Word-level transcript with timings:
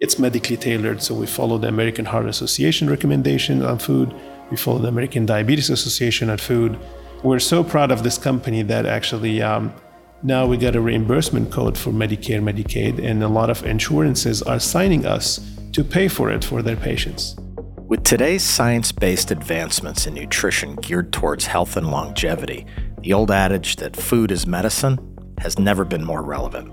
It's 0.00 0.18
medically 0.18 0.56
tailored, 0.56 1.02
so 1.02 1.14
we 1.14 1.26
follow 1.26 1.58
the 1.58 1.68
American 1.68 2.06
Heart 2.06 2.24
Association 2.24 2.88
recommendations 2.88 3.62
on 3.62 3.78
food, 3.78 4.14
we 4.50 4.56
follow 4.56 4.78
the 4.78 4.88
American 4.88 5.26
Diabetes 5.26 5.68
Association 5.68 6.30
on 6.30 6.38
food. 6.38 6.78
We're 7.22 7.38
so 7.38 7.62
proud 7.62 7.90
of 7.90 8.02
this 8.02 8.16
company 8.16 8.62
that 8.62 8.86
actually 8.86 9.42
um, 9.42 9.74
now 10.22 10.46
we 10.46 10.56
got 10.56 10.74
a 10.74 10.80
reimbursement 10.80 11.52
code 11.52 11.76
for 11.76 11.90
Medicare, 11.90 12.40
Medicaid, 12.42 12.98
and 12.98 13.22
a 13.22 13.28
lot 13.28 13.50
of 13.50 13.62
insurances 13.66 14.40
are 14.40 14.58
signing 14.58 15.04
us 15.04 15.38
to 15.72 15.84
pay 15.84 16.08
for 16.08 16.30
it 16.30 16.46
for 16.46 16.62
their 16.62 16.76
patients. 16.76 17.36
With 17.76 18.02
today's 18.02 18.42
science 18.42 18.92
based 18.92 19.30
advancements 19.30 20.06
in 20.06 20.14
nutrition 20.14 20.76
geared 20.76 21.12
towards 21.12 21.44
health 21.44 21.76
and 21.76 21.90
longevity, 21.90 22.64
the 23.02 23.12
old 23.12 23.30
adage 23.30 23.76
that 23.76 23.94
food 23.94 24.32
is 24.32 24.46
medicine 24.46 24.98
has 25.40 25.58
never 25.58 25.84
been 25.84 26.04
more 26.04 26.22
relevant. 26.22 26.72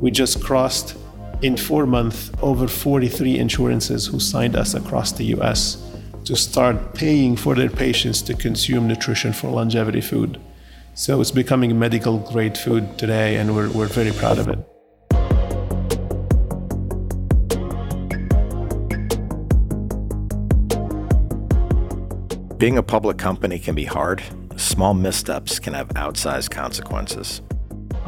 We 0.00 0.12
just 0.12 0.44
crossed 0.44 0.96
in 1.42 1.56
four 1.56 1.86
months 1.86 2.30
over 2.42 2.66
43 2.66 3.38
insurances 3.38 4.06
who 4.06 4.18
signed 4.18 4.56
us 4.56 4.74
across 4.74 5.12
the 5.12 5.24
US 5.36 5.82
to 6.24 6.34
start 6.36 6.94
paying 6.94 7.36
for 7.36 7.54
their 7.54 7.70
patients 7.70 8.22
to 8.22 8.34
consume 8.34 8.88
nutrition 8.88 9.32
for 9.32 9.48
longevity 9.48 10.00
food. 10.00 10.40
So 10.94 11.20
it's 11.20 11.30
becoming 11.30 11.78
medical 11.78 12.18
grade 12.18 12.58
food 12.58 12.98
today, 12.98 13.36
and 13.36 13.54
we're, 13.54 13.70
we're 13.70 13.86
very 13.86 14.10
proud 14.10 14.38
of 14.38 14.48
it. 14.48 14.58
Being 22.58 22.76
a 22.76 22.82
public 22.82 23.18
company 23.18 23.60
can 23.60 23.76
be 23.76 23.84
hard. 23.84 24.20
Small 24.56 24.92
missteps 24.92 25.60
can 25.60 25.74
have 25.74 25.88
outsized 25.90 26.50
consequences. 26.50 27.40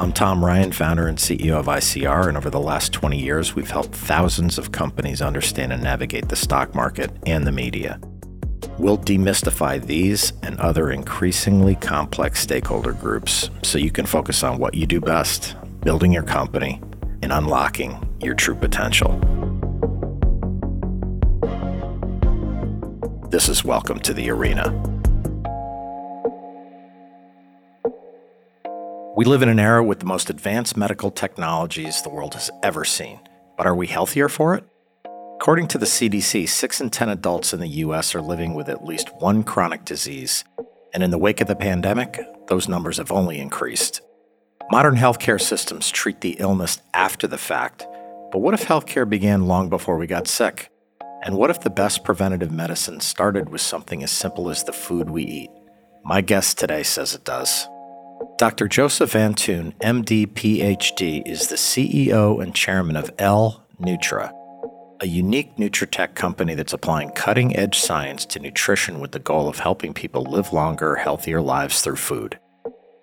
I'm 0.01 0.15
Tom 0.15 0.43
Ryan, 0.43 0.73
founder 0.73 1.09
and 1.09 1.19
CEO 1.19 1.61
of 1.61 1.67
ICR, 1.67 2.29
and 2.29 2.39
over 2.39 2.49
the 2.49 2.59
last 2.59 2.91
20 2.91 3.19
years, 3.19 3.55
we've 3.55 3.71
helped 3.71 3.95
thousands 3.95 4.57
of 4.57 4.73
companies 4.73 5.21
understand 5.21 5.75
and 5.75 5.83
navigate 5.83 6.31
the 6.31 6.37
stock 6.37 6.75
market 6.75 7.11
and 7.27 7.47
the 7.47 7.53
media. 7.53 8.01
We'll 8.79 8.97
demystify 8.97 9.85
these 9.85 10.33
and 10.43 10.59
other 10.59 10.91
increasingly 10.91 11.75
complex 11.75 12.41
stakeholder 12.41 12.95
groups 12.95 13.51
so 13.63 13.77
you 13.77 13.91
can 13.91 14.07
focus 14.07 14.43
on 14.43 14.57
what 14.57 14.73
you 14.73 14.87
do 14.87 15.03
best 15.03 15.55
building 15.83 16.13
your 16.13 16.23
company 16.23 16.81
and 17.21 17.31
unlocking 17.31 18.03
your 18.23 18.33
true 18.33 18.55
potential. 18.55 19.19
This 23.29 23.51
is 23.51 23.67
Welcome 23.67 24.01
to 24.01 24.15
the 24.15 24.31
Arena. 24.31 24.90
We 29.21 29.27
live 29.27 29.43
in 29.43 29.51
an 29.51 29.61
era 29.61 29.85
with 29.85 29.99
the 29.99 30.07
most 30.07 30.31
advanced 30.31 30.79
medical 30.79 31.11
technologies 31.11 32.01
the 32.01 32.09
world 32.09 32.33
has 32.33 32.51
ever 32.63 32.87
seen. 32.87 33.21
But 33.59 33.67
are 33.67 33.75
we 33.75 33.87
healthier 33.87 34.31
for 34.31 34.55
it? 34.55 34.65
According 35.35 35.69
to 35.69 35.77
the 35.77 35.85
CDC, 35.85 36.49
6 36.49 36.81
in 36.81 36.89
10 36.89 37.11
adults 37.11 37.53
in 37.53 37.61
the 37.61 37.69
U.S. 37.85 38.15
are 38.15 38.23
living 38.23 38.55
with 38.55 38.71
at 38.71 38.83
least 38.83 39.11
one 39.19 39.43
chronic 39.43 39.85
disease. 39.85 40.43
And 40.95 41.03
in 41.03 41.11
the 41.11 41.19
wake 41.19 41.43
of 41.43 41.49
the 41.49 41.55
pandemic, 41.55 42.19
those 42.49 42.67
numbers 42.67 42.97
have 42.97 43.13
only 43.13 43.39
increased. 43.39 44.01
Modern 44.71 44.97
healthcare 44.97 45.39
systems 45.39 45.91
treat 45.91 46.23
the 46.23 46.37
illness 46.39 46.81
after 46.95 47.27
the 47.27 47.37
fact. 47.37 47.87
But 48.33 48.39
what 48.39 48.55
if 48.55 48.65
healthcare 48.65 49.07
began 49.07 49.47
long 49.47 49.69
before 49.69 49.99
we 49.99 50.07
got 50.07 50.29
sick? 50.29 50.71
And 51.23 51.37
what 51.37 51.51
if 51.51 51.61
the 51.61 51.69
best 51.69 52.05
preventative 52.05 52.53
medicine 52.53 53.01
started 53.01 53.51
with 53.51 53.61
something 53.61 54.03
as 54.03 54.11
simple 54.11 54.49
as 54.49 54.65
the 54.65 54.73
food 54.73 55.11
we 55.11 55.25
eat? 55.25 55.51
My 56.07 56.23
guest 56.23 56.57
today 56.59 56.83
says 56.83 57.15
it 57.15 57.27
does. 57.27 57.69
Dr. 58.41 58.69
Joseph 58.69 59.17
Antoon, 59.17 59.73
MD, 59.81 60.27
PhD, 60.27 61.27
is 61.27 61.49
the 61.49 61.57
CEO 61.57 62.43
and 62.43 62.55
chairman 62.55 62.97
of 62.97 63.11
L 63.19 63.67
Nutra, 63.81 64.31
a 65.01 65.07
unique 65.07 65.57
Nutritech 65.57 66.15
company 66.15 66.55
that's 66.55 66.73
applying 66.75 67.11
cutting 67.11 67.57
edge 67.57 67.79
science 67.79 68.27
to 68.27 68.39
nutrition 68.39 69.01
with 69.01 69.13
the 69.13 69.19
goal 69.19 69.49
of 69.49 69.59
helping 69.59 69.95
people 69.95 70.23
live 70.23 70.53
longer, 70.53 70.97
healthier 70.97 71.41
lives 71.41 71.81
through 71.81 71.97
food. 71.97 72.39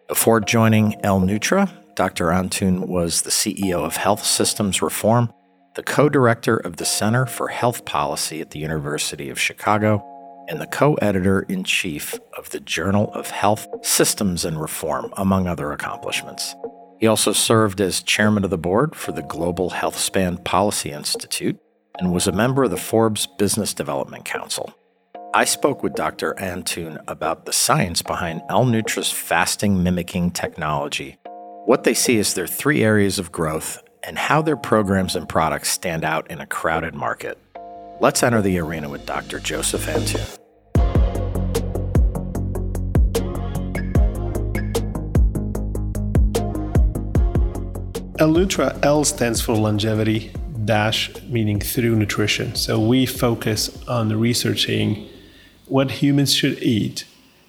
Before 0.07 0.39
joining 0.39 1.03
L 1.03 1.19
Nutra, 1.19 1.71
Dr. 1.95 2.31
Antoon 2.31 2.87
was 2.87 3.23
the 3.23 3.31
CEO 3.31 3.83
of 3.85 3.97
Health 3.97 4.23
Systems 4.23 4.83
Reform, 4.83 5.31
the 5.75 5.83
co 5.83 6.09
director 6.09 6.57
of 6.57 6.77
the 6.77 6.85
Center 6.85 7.25
for 7.25 7.47
Health 7.47 7.85
Policy 7.85 8.39
at 8.39 8.51
the 8.51 8.59
University 8.59 9.29
of 9.29 9.39
Chicago, 9.39 10.03
and 10.47 10.61
the 10.61 10.67
co 10.67 10.95
editor 10.95 11.41
in 11.41 11.63
chief 11.63 12.19
of 12.37 12.49
the 12.49 12.59
Journal 12.59 13.11
of 13.13 13.29
Health 13.29 13.67
Systems 13.81 14.45
and 14.45 14.59
Reform, 14.59 15.13
among 15.17 15.47
other 15.47 15.71
accomplishments. 15.71 16.55
He 16.99 17.07
also 17.07 17.31
served 17.31 17.79
as 17.79 18.01
chairman 18.01 18.43
of 18.43 18.49
the 18.49 18.57
board 18.57 18.95
for 18.95 19.11
the 19.11 19.21
Global 19.21 19.69
Healthspan 19.69 20.43
Policy 20.43 20.91
Institute 20.91 21.59
and 21.99 22.11
was 22.11 22.27
a 22.27 22.31
member 22.31 22.63
of 22.63 22.71
the 22.71 22.77
Forbes 22.77 23.27
Business 23.37 23.73
Development 23.73 24.25
Council. 24.25 24.73
I 25.33 25.45
spoke 25.45 25.83
with 25.83 25.93
Dr. 25.93 26.39
Antoon 26.39 26.97
about 27.07 27.45
the 27.45 27.53
science 27.53 28.01
behind 28.01 28.41
L-Nutra's 28.49 29.11
fasting 29.11 29.83
mimicking 29.83 30.31
technology, 30.31 31.17
what 31.65 31.83
they 31.83 31.93
see 31.93 32.17
as 32.17 32.33
their 32.33 32.47
three 32.47 32.83
areas 32.83 33.19
of 33.19 33.31
growth, 33.31 33.83
and 34.03 34.17
how 34.17 34.41
their 34.41 34.57
programs 34.57 35.15
and 35.15 35.27
products 35.27 35.69
stand 35.69 36.03
out 36.03 36.31
in 36.31 36.39
a 36.39 36.47
crowded 36.47 36.95
market. 36.95 37.37
Let's 37.99 38.21
enter 38.21 38.43
the 38.43 38.59
arena 38.59 38.89
with 38.89 39.07
Dr. 39.07 39.39
Joseph 39.39 39.87
Antoon. 39.87 40.21
L-Nutra, 48.19 48.77
L 48.83 49.03
stands 49.03 49.41
for 49.41 49.55
longevity, 49.55 50.31
dash 50.65 51.19
meaning 51.23 51.59
through 51.59 51.95
nutrition. 51.95 52.53
So 52.53 52.79
we 52.79 53.07
focus 53.07 53.83
on 53.87 54.19
researching 54.19 55.07
what 55.65 55.89
humans 55.89 56.35
should 56.35 56.61
eat 56.61 57.05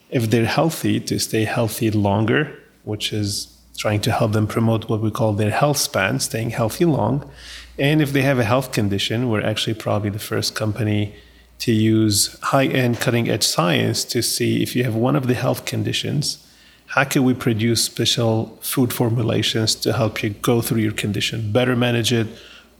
if 0.08 0.30
they're 0.30 0.46
healthy 0.46 0.98
to 1.00 1.18
stay 1.18 1.44
healthy 1.44 1.90
longer, 1.90 2.58
which 2.84 3.12
is 3.12 3.54
trying 3.76 4.00
to 4.00 4.12
help 4.12 4.32
them 4.32 4.46
promote 4.46 4.88
what 4.88 5.02
we 5.02 5.10
call 5.10 5.34
their 5.34 5.50
health 5.50 5.76
span, 5.76 6.20
staying 6.20 6.50
healthy 6.50 6.86
long. 6.86 7.30
And 7.78 8.02
if 8.02 8.12
they 8.12 8.22
have 8.22 8.38
a 8.38 8.44
health 8.44 8.72
condition, 8.72 9.30
we're 9.30 9.44
actually 9.44 9.74
probably 9.74 10.10
the 10.10 10.18
first 10.18 10.54
company 10.54 11.14
to 11.60 11.72
use 11.72 12.38
high 12.40 12.66
end 12.66 13.00
cutting 13.00 13.28
edge 13.28 13.44
science 13.44 14.04
to 14.04 14.22
see 14.22 14.62
if 14.62 14.74
you 14.76 14.84
have 14.84 14.94
one 14.94 15.16
of 15.16 15.26
the 15.26 15.34
health 15.34 15.64
conditions, 15.64 16.44
how 16.86 17.04
can 17.04 17.24
we 17.24 17.34
produce 17.34 17.84
special 17.84 18.58
food 18.62 18.92
formulations 18.92 19.74
to 19.74 19.92
help 19.92 20.22
you 20.22 20.30
go 20.30 20.60
through 20.60 20.80
your 20.80 20.92
condition, 20.92 21.52
better 21.52 21.76
manage 21.76 22.12
it, 22.12 22.26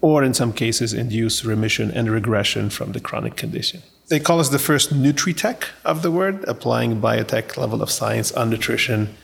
or 0.01 0.23
in 0.23 0.33
some 0.33 0.53
cases 0.53 0.93
induce 0.93 1.45
remission 1.45 1.91
and 1.91 2.11
regression 2.11 2.71
from 2.71 2.93
the 2.93 3.01
chronic 3.01 3.37
condition. 3.37 3.83
They 4.09 4.21
call 4.21 4.41
us 4.41 4.49
the 4.49 4.59
first 4.59 4.95
Nutritech 4.95 5.65
of 5.85 6.03
the 6.03 6.11
word, 6.11 6.45
applying 6.49 7.01
biotech 7.01 7.57
level 7.57 7.83
of 7.83 7.91
science 7.91 8.33
on 8.33 8.49
nutrition 8.49 9.15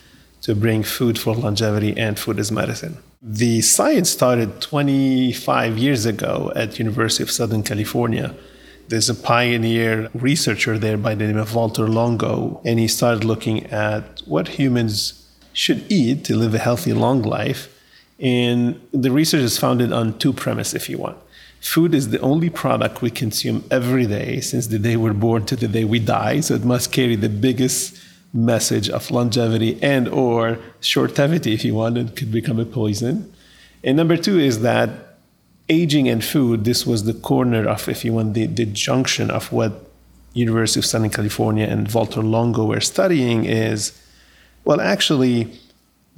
to 0.45 0.55
bring 0.55 0.83
food 0.83 1.17
for 1.19 1.35
longevity 1.35 1.91
and 1.97 2.17
food 2.17 2.39
as 2.39 2.51
medicine. 2.51 2.97
The 3.21 3.61
science 3.61 4.09
started 4.09 4.61
25 4.61 5.77
years 5.77 6.05
ago 6.05 6.51
at 6.55 6.79
University 6.79 7.23
of 7.23 7.31
Southern 7.31 7.63
California. 7.63 8.35
There's 8.87 9.09
a 9.09 9.15
pioneer 9.15 10.09
researcher 10.13 10.77
there 10.77 10.97
by 10.97 11.15
the 11.15 11.27
name 11.27 11.37
of 11.37 11.55
Walter 11.55 11.87
Longo, 11.87 12.61
and 12.63 12.79
he 12.79 12.87
started 12.87 13.23
looking 13.23 13.65
at 13.67 14.21
what 14.25 14.47
humans 14.59 14.97
should 15.53 15.91
eat 15.91 16.23
to 16.25 16.35
live 16.35 16.53
a 16.53 16.59
healthy, 16.59 16.93
long 16.93 17.21
life 17.23 17.69
and 18.19 18.79
the 18.91 19.11
research 19.11 19.41
is 19.41 19.57
founded 19.57 19.91
on 19.91 20.17
two 20.17 20.31
premises, 20.31 20.73
if 20.73 20.89
you 20.89 20.97
want. 20.97 21.17
Food 21.59 21.93
is 21.93 22.09
the 22.09 22.19
only 22.19 22.49
product 22.49 23.01
we 23.01 23.09
consume 23.09 23.63
every 23.71 24.05
day 24.05 24.39
since 24.39 24.67
the 24.67 24.79
day 24.79 24.95
we're 24.95 25.13
born 25.13 25.45
to 25.47 25.55
the 25.55 25.67
day 25.67 25.83
we 25.83 25.99
die, 25.99 26.39
so 26.39 26.53
it 26.53 26.63
must 26.63 26.91
carry 26.91 27.15
the 27.15 27.29
biggest 27.29 27.99
message 28.35 28.89
of 28.89 29.09
longevity 29.09 29.79
and 29.81 30.07
or 30.09 30.59
shortevity, 30.81 31.53
if 31.53 31.63
you 31.63 31.73
want. 31.73 31.97
It 31.97 32.15
could 32.15 32.31
become 32.31 32.59
a 32.59 32.65
poison. 32.65 33.33
And 33.83 33.95
number 33.95 34.17
two 34.17 34.39
is 34.39 34.61
that 34.61 34.89
aging 35.69 36.07
and 36.09 36.23
food, 36.23 36.65
this 36.65 36.85
was 36.85 37.05
the 37.05 37.13
corner 37.13 37.67
of, 37.67 37.87
if 37.87 38.03
you 38.03 38.13
want, 38.13 38.33
the, 38.33 38.45
the 38.45 38.65
junction 38.65 39.31
of 39.31 39.51
what 39.51 39.89
University 40.33 40.79
of 40.81 40.85
Southern 40.85 41.09
California 41.09 41.65
and 41.65 41.91
Walter 41.91 42.21
Longo 42.21 42.65
were 42.65 42.81
studying 42.81 43.45
is, 43.45 43.99
well, 44.65 44.81
actually, 44.81 45.47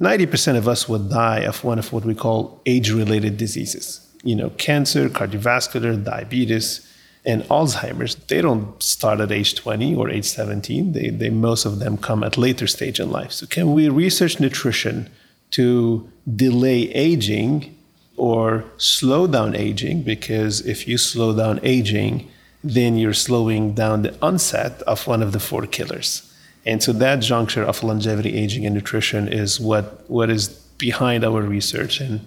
90% 0.00 0.56
of 0.56 0.66
us 0.66 0.88
would 0.88 1.08
die 1.08 1.40
of 1.40 1.62
one 1.62 1.78
of 1.78 1.92
what 1.92 2.04
we 2.04 2.14
call 2.14 2.60
age 2.66 2.90
related 2.90 3.36
diseases. 3.36 4.04
You 4.24 4.34
know, 4.34 4.50
cancer, 4.50 5.08
cardiovascular, 5.08 6.02
diabetes. 6.02 6.87
And 7.28 7.42
Alzheimer's, 7.44 8.14
they 8.14 8.40
don't 8.40 8.82
start 8.82 9.20
at 9.20 9.30
age 9.30 9.54
20 9.54 9.94
or 9.94 10.08
age 10.08 10.24
17. 10.24 10.92
They, 10.92 11.10
they 11.10 11.28
most 11.28 11.66
of 11.66 11.78
them 11.78 11.98
come 11.98 12.24
at 12.24 12.38
later 12.38 12.66
stage 12.66 12.98
in 12.98 13.10
life. 13.10 13.32
So 13.32 13.46
can 13.46 13.74
we 13.74 13.90
research 13.90 14.40
nutrition 14.40 15.10
to 15.50 16.08
delay 16.34 16.90
aging 16.94 17.76
or 18.16 18.64
slow 18.78 19.26
down 19.26 19.54
aging? 19.54 20.04
Because 20.04 20.66
if 20.66 20.88
you 20.88 20.96
slow 20.96 21.36
down 21.36 21.60
aging, 21.62 22.30
then 22.64 22.96
you're 22.96 23.12
slowing 23.12 23.74
down 23.74 24.02
the 24.02 24.14
onset 24.22 24.80
of 24.82 25.06
one 25.06 25.22
of 25.22 25.32
the 25.32 25.40
four 25.40 25.66
killers. 25.66 26.32
And 26.64 26.82
so 26.82 26.94
that 26.94 27.20
juncture 27.20 27.62
of 27.62 27.82
longevity, 27.82 28.38
aging, 28.38 28.64
and 28.64 28.74
nutrition 28.74 29.28
is 29.28 29.60
what, 29.60 30.08
what 30.08 30.30
is 30.30 30.48
behind 30.78 31.26
our 31.26 31.42
research. 31.42 32.00
And 32.00 32.26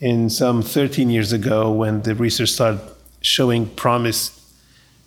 in 0.00 0.28
some 0.28 0.62
13 0.62 1.10
years 1.10 1.32
ago, 1.32 1.70
when 1.70 2.02
the 2.02 2.16
research 2.16 2.50
started 2.50 2.80
showing 3.22 3.66
promised 3.66 4.38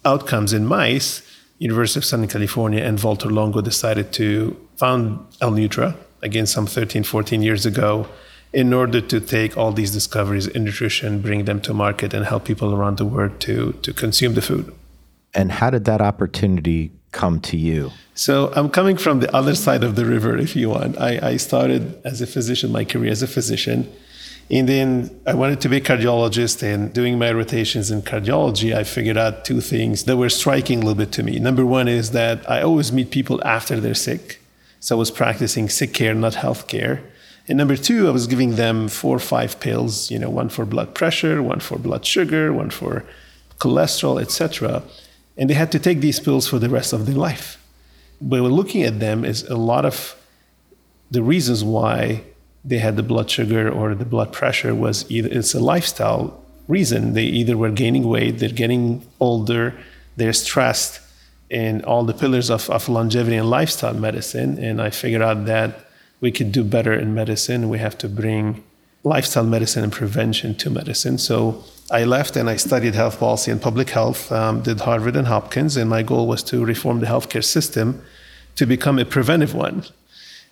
outcomes 0.03 0.53
in 0.53 0.65
mice, 0.65 1.21
University 1.59 2.00
of 2.00 2.06
Southern 2.06 2.27
California 2.27 2.83
and 2.83 3.01
Walter 3.01 3.29
Longo 3.29 3.62
decided 3.62 4.12
to 4.13 4.57
found 4.75 5.25
L-Nutra, 5.41 5.95
again, 6.21 6.45
some 6.45 6.65
13, 6.65 7.03
14 7.03 7.41
years 7.41 7.65
ago, 7.65 8.07
in 8.51 8.73
order 8.73 9.01
to 9.01 9.19
take 9.19 9.57
all 9.57 9.71
these 9.71 9.91
discoveries 9.91 10.47
in 10.47 10.63
nutrition, 10.63 11.21
bring 11.21 11.45
them 11.45 11.62
to 11.62 11.73
market, 11.73 12.13
and 12.13 12.25
help 12.25 12.45
people 12.45 12.73
around 12.73 12.97
the 12.97 13.06
world 13.06 13.39
to, 13.41 13.73
to 13.81 13.94
consume 13.94 14.33
the 14.33 14.41
food. 14.41 14.73
And 15.33 15.51
how 15.51 15.69
did 15.69 15.85
that 15.85 16.01
opportunity 16.01 16.91
come 17.12 17.39
to 17.41 17.57
you? 17.57 17.91
So 18.13 18.53
I'm 18.56 18.69
coming 18.69 18.95
from 18.95 19.19
the 19.19 19.33
other 19.35 19.56
side 19.56 19.83
of 19.83 19.95
the 19.95 20.06
river, 20.06 20.38
if 20.38 20.56
you 20.56 20.69
want. 20.69 20.97
I, 20.97 21.31
I 21.31 21.38
started 21.38 22.00
as 22.06 22.21
a 22.21 22.27
physician, 22.27 22.71
my 22.71 22.85
career 22.85 23.12
as 23.12 23.21
a 23.21 23.27
physician. 23.27 23.91
And 24.50 24.69
then 24.69 25.21
I 25.25 25.33
wanted 25.33 25.59
to 25.62 25.69
be 25.69 25.77
a 25.77 25.81
cardiologist 25.81 26.62
and 26.62 26.94
doing 26.94 27.18
my 27.18 27.31
rotations 27.31 27.89
in 27.89 28.03
cardiology, 28.03 28.75
I 28.75 28.83
figured 28.83 29.18
out 29.18 29.44
two 29.44 29.59
things 29.59 30.03
that 30.03 30.18
were 30.18 30.30
striking 30.30 30.80
a 30.80 30.81
little 30.86 30.95
bit 30.95 31.12
to 31.13 31.24
me. 31.24 31.39
Number 31.39 31.65
one 31.65 31.88
is 31.88 32.12
that 32.12 32.47
I 32.50 32.62
always 32.62 32.92
meet 32.92 33.09
people 33.09 33.44
after 33.44 33.80
they're 33.80 33.95
sick. 33.95 34.39
So 34.80 34.95
I 34.95 35.00
was 35.00 35.09
practicing 35.09 35.68
sick 35.68 35.94
care, 35.94 36.13
not 36.13 36.36
health 36.36 36.68
care. 36.68 37.01
And 37.47 37.57
number 37.57 37.75
two, 37.75 38.07
I 38.07 38.12
was 38.12 38.27
giving 38.27 38.56
them 38.56 38.88
four 38.88 39.15
or 39.15 39.19
five 39.19 39.59
pills, 39.59 40.12
you 40.12 40.19
know, 40.19 40.30
one 40.30 40.50
for 40.50 40.63
blood 40.65 40.94
pressure, 40.94 41.41
one 41.41 41.59
for 41.59 41.80
blood 41.80 42.06
sugar, 42.06 42.53
one 42.53 42.69
for 42.69 43.03
cholesterol, 43.59 44.21
etc. 44.21 44.83
And 45.38 45.50
they 45.50 45.56
had 45.56 45.71
to 45.71 45.80
take 45.80 46.01
these 46.01 46.19
pills 46.19 46.48
for 46.48 46.59
the 46.59 46.69
rest 46.69 46.94
of 46.94 47.07
their 47.07 47.15
life. 47.15 47.62
But 48.21 48.41
looking 48.41 48.83
at 48.83 49.00
them 49.00 49.25
is 49.25 49.44
a 49.44 49.57
lot 49.57 49.86
of 49.86 50.15
the 51.09 51.24
reasons 51.24 51.63
why 51.63 52.24
they 52.65 52.79
had 52.79 52.95
the 52.95 53.03
blood 53.03 53.29
sugar 53.29 53.69
or 53.69 53.94
the 53.94 54.06
blood 54.06 54.33
pressure 54.33 54.73
was 54.73 55.09
either 55.09 55.29
it's 55.31 55.53
a 55.53 55.59
lifestyle 55.59 56.41
reason. 56.67 57.13
They 57.13 57.25
either 57.25 57.56
were 57.57 57.69
gaining 57.69 58.07
weight, 58.07 58.39
they're 58.39 58.50
getting 58.50 59.06
older, 59.19 59.75
they're 60.17 60.33
stressed, 60.33 61.00
and 61.51 61.85
all 61.85 62.03
the 62.03 62.13
pillars 62.13 62.50
of, 62.50 62.69
of 62.71 62.89
longevity 62.89 63.35
and 63.35 63.50
lifestyle 63.50 63.94
medicine. 63.94 64.57
And 64.57 64.81
I 64.81 64.89
figured 64.89 65.21
out 65.21 65.45
that 65.45 65.85
we 66.21 66.31
could 66.31 66.51
do 66.51 66.63
better 66.63 66.94
in 66.94 67.13
medicine. 67.13 67.69
We 67.69 67.77
have 67.77 67.97
to 68.00 68.09
bring 68.09 68.63
lifestyle 69.03 69.44
medicine 69.44 69.83
and 69.83 69.91
prevention 69.91 70.56
to 70.56 70.69
medicine. 70.71 71.19
So 71.19 71.63
I 71.91 72.03
left 72.03 72.35
and 72.35 72.50
I 72.50 72.56
studied 72.56 72.95
health 72.95 73.19
policy 73.19 73.51
and 73.51 73.62
public 73.62 73.91
health, 73.91 74.31
um, 74.31 74.63
did 74.63 74.79
Harvard 74.79 75.15
and 75.15 75.27
Hopkins, 75.27 75.77
and 75.77 75.88
my 75.88 76.01
goal 76.01 76.27
was 76.27 76.41
to 76.44 76.65
reform 76.65 77.00
the 77.00 77.06
healthcare 77.06 77.44
system 77.44 78.01
to 78.56 78.65
become 78.65 78.97
a 78.97 79.06
preventive 79.06 79.53
one. 79.53 79.83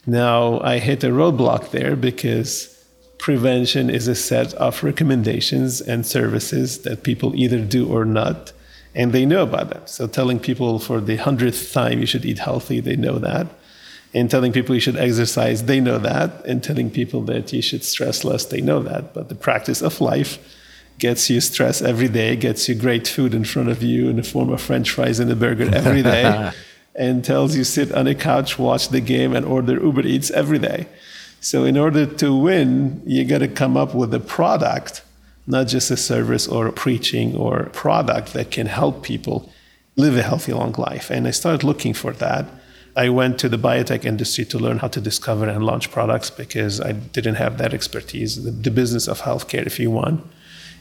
Now, 0.06 0.60
I 0.60 0.80
hit 0.80 1.04
a 1.04 1.08
roadblock 1.08 1.72
there 1.72 1.96
because 1.96 2.70
prevention 3.18 3.90
is 3.90 4.08
a 4.08 4.16
set 4.16 4.54
of 4.56 4.84
recommendations 4.84 5.80
and 5.80 6.06
services 6.06 6.82
that 6.82 7.04
people 7.04 7.34
either 7.36 7.60
do 7.60 7.88
or 7.88 8.04
not, 8.04 8.52
and 8.94 9.14
they 9.14 9.26
know 9.26 9.44
about 9.44 9.70
them. 9.70 9.84
So, 9.86 10.08
telling 10.08 10.40
people 10.40 10.78
for 10.80 11.00
the 11.00 11.16
hundredth 11.16 11.72
time 11.72 12.00
you 12.00 12.06
should 12.06 12.26
eat 12.26 12.40
healthy, 12.40 12.82
they 12.82 12.98
know 12.98 13.18
that. 13.20 13.48
And 14.14 14.30
telling 14.30 14.52
people 14.52 14.76
you 14.76 14.82
should 14.82 14.98
exercise, 14.98 15.64
they 15.64 15.80
know 15.80 15.98
that. 15.98 16.46
And 16.46 16.64
telling 16.64 16.92
people 16.92 17.22
that 17.24 17.52
you 17.52 17.62
should 17.62 17.84
stress 17.84 18.24
less, 18.24 18.46
they 18.46 18.62
know 18.62 18.84
that. 18.84 19.14
But 19.14 19.30
the 19.30 19.36
practice 19.36 19.82
of 19.82 20.02
life 20.02 20.38
gets 21.00 21.30
you 21.30 21.42
stress 21.42 21.82
every 21.82 22.10
day, 22.10 22.36
gets 22.36 22.70
you 22.70 22.76
great 22.76 23.08
food 23.08 23.34
in 23.34 23.44
front 23.44 23.70
of 23.70 23.82
you 23.82 24.10
in 24.10 24.18
the 24.18 24.24
form 24.24 24.50
of 24.50 24.62
french 24.62 24.92
fries 24.92 25.20
and 25.20 25.32
a 25.32 25.36
burger 25.36 25.74
every 25.74 26.04
day. 26.04 26.52
and 26.96 27.24
tells 27.24 27.56
you 27.56 27.64
sit 27.64 27.92
on 27.92 28.08
a 28.08 28.16
couch, 28.16 28.60
watch 28.60 28.90
the 28.90 29.02
game, 29.02 29.36
and 29.36 29.46
order 29.46 29.82
Uber 29.82 30.02
Eats 30.02 30.30
every 30.32 30.60
day. 30.60 30.88
So 31.42 31.66
in 31.66 31.78
order 31.78 32.06
to 32.06 32.36
win, 32.36 33.02
you 33.06 33.26
got 33.26 33.40
to 33.40 33.48
come 33.48 33.76
up 33.76 33.94
with 33.94 34.14
a 34.14 34.20
product, 34.20 35.04
not 35.46 35.68
just 35.68 35.92
a 35.92 35.98
service 35.98 36.48
or 36.48 36.68
a 36.68 36.72
preaching 36.72 37.36
or 37.36 37.66
product 37.74 38.34
that 38.34 38.52
can 38.52 38.68
help 38.68 39.04
people 39.04 39.52
live 39.96 40.18
a 40.18 40.24
healthy 40.24 40.54
long 40.54 40.74
life. 40.74 41.10
And 41.10 41.28
I 41.28 41.32
started 41.32 41.64
looking 41.64 41.94
for 41.94 42.14
that. 42.14 42.46
I 42.96 43.10
went 43.10 43.40
to 43.40 43.50
the 43.50 43.58
biotech 43.58 44.06
industry 44.06 44.46
to 44.46 44.60
learn 44.60 44.78
how 44.78 44.88
to 44.90 45.02
discover 45.02 45.48
and 45.50 45.66
launch 45.66 45.92
products 45.92 46.30
because 46.30 46.80
I 46.80 46.92
didn't 46.92 47.36
have 47.36 47.58
that 47.58 47.74
expertise, 47.74 48.44
the, 48.44 48.52
the 48.52 48.72
business 48.72 49.08
of 49.08 49.22
healthcare, 49.22 49.66
if 49.66 49.80
you 49.80 49.90
want. 49.90 50.26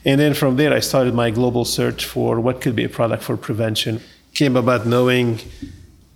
And 0.04 0.20
then 0.20 0.34
from 0.34 0.56
there, 0.56 0.72
I 0.72 0.80
started 0.80 1.14
my 1.14 1.30
global 1.30 1.64
search 1.64 2.04
for 2.04 2.38
what 2.38 2.60
could 2.60 2.76
be 2.76 2.84
a 2.84 2.88
product 2.88 3.22
for 3.22 3.36
prevention. 3.36 4.00
Came 4.34 4.56
about 4.56 4.86
knowing 4.86 5.40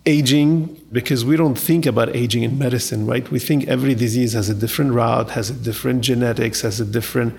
aging 0.07 0.81
because 0.93 1.25
we 1.25 1.37
don't 1.37 1.59
think 1.59 1.85
about 1.85 2.15
aging 2.15 2.45
in 2.45 2.59
medicine, 2.59 3.07
right? 3.07 3.29
We 3.31 3.39
think 3.39 3.67
every 3.67 3.95
disease 3.95 4.33
has 4.35 4.49
a 4.49 4.55
different 4.55 4.93
route, 4.93 5.31
has 5.31 5.51
a 5.51 5.55
different 5.55 6.03
genetics, 6.03 6.61
has 6.61 6.81
a 6.81 6.85
different. 6.85 7.35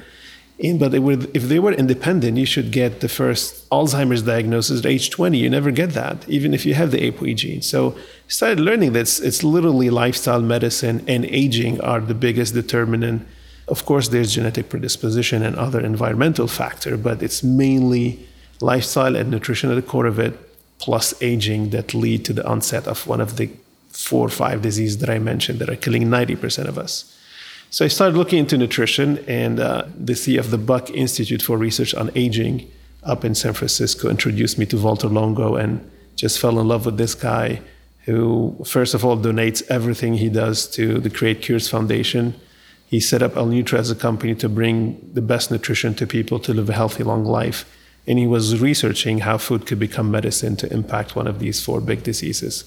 But 0.60 0.94
if 0.94 1.44
they 1.44 1.60
were 1.60 1.72
independent, 1.72 2.38
you 2.38 2.46
should 2.46 2.72
get 2.72 3.00
the 3.00 3.08
first 3.08 3.70
Alzheimer's 3.70 4.24
diagnosis 4.24 4.80
at 4.80 4.86
age 4.86 5.12
20. 5.12 5.38
You 5.38 5.50
never 5.50 5.72
get 5.72 5.92
that, 5.92 6.28
even 6.28 6.54
if 6.54 6.66
you 6.66 6.74
have 6.74 6.92
the 6.92 7.12
ApoE 7.12 7.36
gene. 7.36 7.62
So 7.62 7.96
started 8.28 8.60
learning 8.60 8.94
that 8.94 9.02
it's, 9.02 9.20
it's 9.20 9.44
literally 9.44 9.90
lifestyle 9.90 10.42
medicine 10.42 11.06
and 11.08 11.26
aging 11.26 11.80
are 11.82 12.02
the 12.02 12.16
biggest 12.16 12.54
determinant. 12.54 13.26
Of 13.68 13.86
course, 13.86 14.10
there's 14.10 14.34
genetic 14.34 14.70
predisposition 14.70 15.44
and 15.44 15.56
other 15.56 15.80
environmental 15.80 16.48
factor, 16.48 16.98
but 16.98 17.22
it's 17.22 17.44
mainly 17.44 18.28
lifestyle 18.60 19.16
and 19.16 19.30
nutrition 19.30 19.70
at 19.70 19.76
the 19.76 19.82
core 19.84 20.08
of 20.08 20.18
it 20.20 20.47
plus 20.80 21.14
aging 21.22 21.72
that 21.72 21.94
lead 21.94 22.24
to 22.26 22.34
the 22.34 22.48
onset 22.48 22.88
of 22.88 23.08
one 23.08 23.22
of 23.22 23.38
the 23.38 23.50
four 23.90 24.26
or 24.26 24.30
five 24.30 24.62
diseases 24.62 25.00
that 25.00 25.10
I 25.10 25.20
mentioned 25.20 25.60
that 25.60 25.70
are 25.70 25.76
killing 25.76 26.04
90% 26.04 26.66
of 26.68 26.78
us. 26.78 27.14
So 27.70 27.84
I 27.84 27.90
started 27.90 28.16
looking 28.16 28.40
into 28.40 28.58
nutrition, 28.58 29.18
and 29.28 29.60
uh, 29.60 29.86
the 29.98 30.14
CEO 30.14 30.40
of 30.40 30.52
the 30.52 30.58
Buck 30.58 30.90
Institute 30.92 31.42
for 31.42 31.58
Research 31.58 31.94
on 31.94 32.12
Aging 32.16 32.70
up 33.04 33.26
in 33.26 33.36
San 33.36 33.54
Francisco 33.54 34.10
introduced 34.10 34.58
me 34.58 34.66
to 34.68 34.78
Walter 34.78 35.08
Longo 35.08 35.56
and 35.56 35.90
just 36.16 36.40
fell 36.40 36.60
in 36.60 36.68
love 36.68 36.86
with 36.86 36.98
this 36.98 37.14
guy 37.16 37.62
who, 38.06 38.58
first 38.66 38.94
of 38.94 39.04
all, 39.04 39.18
donates 39.18 39.64
everything 39.70 40.16
he 40.16 40.30
does 40.30 40.66
to 40.68 41.00
the 41.00 41.10
Create 41.10 41.42
Cures 41.42 41.70
Foundation. 41.70 42.34
He 42.88 43.02
set 43.02 43.22
up 43.22 43.36
L-Nutra 43.36 43.80
as 43.80 43.92
a 43.92 43.96
company 43.96 44.34
to 44.36 44.48
bring 44.48 45.12
the 45.14 45.22
best 45.22 45.52
nutrition 45.52 45.94
to 45.96 46.08
people 46.08 46.40
to 46.40 46.54
live 46.54 46.70
a 46.70 46.74
healthy, 46.74 47.04
long 47.04 47.26
life 47.26 47.66
and 48.08 48.18
he 48.18 48.26
was 48.26 48.60
researching 48.60 49.20
how 49.20 49.38
food 49.38 49.66
could 49.66 49.80
become 49.80 50.10
medicine 50.10 50.56
to 50.56 50.72
impact 50.72 51.16
one 51.16 51.28
of 51.28 51.40
these 51.40 51.64
four 51.64 51.82
big 51.82 52.04
diseases. 52.04 52.64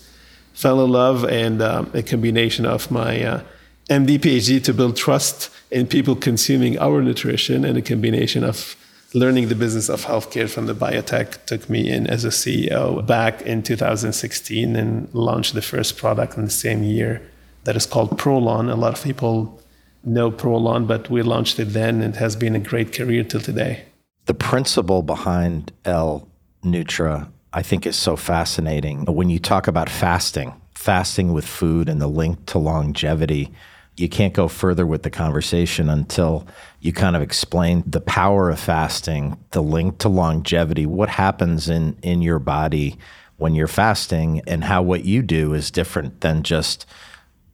Fell 0.53 0.85
in 0.85 0.91
love, 0.91 1.25
and 1.25 1.63
um, 1.63 1.91
a 1.95 2.03
combination 2.03 2.67
of 2.67 2.91
my 2.91 3.23
uh, 3.23 3.43
MD 3.89 4.19
PhD 4.19 4.63
to 4.65 4.75
build 4.75 4.97
trust 4.97 5.51
in 5.71 5.87
people 5.87 6.15
consuming 6.15 6.79
our 6.79 7.01
nutrition, 7.01 7.65
and 7.65 7.79
a 7.79 7.83
combination 7.83 8.45
of 8.45 8.77
learning 9.15 9.49
the 9.49 9.55
business 9.55 9.89
of 9.89 10.05
healthcare 10.05 10.49
from 10.49 10.67
the 10.67 10.75
biotech 10.75 11.45
took 11.47 11.69
me 11.71 11.91
in 11.91 12.07
as 12.07 12.25
a 12.25 12.29
CEO 12.29 13.05
back 13.05 13.43
in 13.43 13.63
2016 13.63 14.77
and 14.77 15.13
launched 15.13 15.55
the 15.55 15.63
first 15.63 15.97
product 15.97 16.37
in 16.37 16.45
the 16.45 16.51
same 16.51 16.85
year 16.85 17.21
that 17.65 17.75
is 17.75 17.87
called 17.87 18.17
Prolon. 18.19 18.71
A 18.71 18.77
lot 18.77 18.97
of 18.97 19.03
people 19.03 19.61
know 20.05 20.31
Prolon, 20.31 20.87
but 20.87 21.11
we 21.11 21.23
launched 21.23 21.59
it 21.59 21.73
then 21.73 22.03
and 22.03 22.15
it 22.15 22.19
has 22.19 22.37
been 22.37 22.55
a 22.55 22.61
great 22.61 22.93
career 22.93 23.25
till 23.25 23.41
today 23.41 23.85
the 24.31 24.35
principle 24.35 25.03
behind 25.03 25.73
L 25.85 26.29
Nutra, 26.63 27.29
I 27.53 27.63
think, 27.63 27.85
is 27.85 27.97
so 27.97 28.15
fascinating. 28.15 29.05
When 29.07 29.29
you 29.29 29.41
talk 29.41 29.67
about 29.67 29.91
fasting, 29.91 30.55
fasting 30.73 31.33
with 31.33 31.45
food 31.45 31.89
and 31.89 32.01
the 32.01 32.07
link 32.07 32.47
to 32.47 32.59
longevity, 32.61 33.53
you 33.97 34.09
can't 34.09 34.33
go 34.33 34.47
further 34.47 34.87
with 34.87 35.03
the 35.03 35.11
conversation 35.11 35.89
until 35.89 36.47
you 36.79 36.93
kind 36.93 37.17
of 37.17 37.23
explain 37.23 37.83
the 37.85 38.01
power 38.01 38.51
of 38.51 38.61
fasting, 38.61 39.37
the 39.51 39.65
link 39.65 39.99
to 39.99 40.09
longevity, 40.09 40.87
what 40.87 41.09
happens 41.09 41.69
in, 41.69 41.99
in 42.01 42.23
your 42.23 42.39
body 42.39 42.97
when 43.39 43.57
you're 43.57 43.67
fasting, 43.67 44.43
and 44.47 44.63
how 44.63 44.81
what 44.81 45.05
you 45.05 45.23
do 45.23 45.55
is 45.55 45.73
different 45.73 46.21
than 46.21 46.45
just 46.45 46.87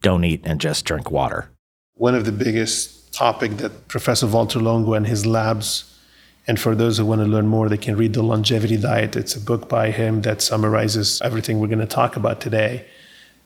don't 0.03 0.23
eat 0.23 0.41
and 0.43 0.61
just 0.61 0.85
drink 0.85 1.09
water. 1.09 1.49
One 1.95 2.13
of 2.13 2.25
the 2.25 2.31
biggest 2.31 3.11
topic 3.15 3.57
that 3.57 3.87
Professor 3.87 4.27
Walter 4.27 4.59
Longo 4.59 4.93
and 4.93 5.07
his 5.07 5.25
labs 5.25 5.95
and 6.47 6.59
for 6.59 6.75
those 6.75 6.97
who 6.97 7.05
want 7.05 7.19
to 7.21 7.27
learn 7.27 7.47
more, 7.47 7.67
they 7.67 7.77
can 7.77 7.97
read 7.97 8.13
The 8.13 8.23
Longevity 8.23 8.77
Diet. 8.77 9.17
It's 9.17 9.35
a 9.35 9.41
book 9.41 9.67
by 9.67 9.91
him 9.91 10.21
that 10.21 10.41
summarizes 10.41 11.21
everything 11.21 11.59
we're 11.59 11.67
going 11.67 11.79
to 11.79 11.85
talk 11.85 12.15
about 12.15 12.39
today. 12.39 12.85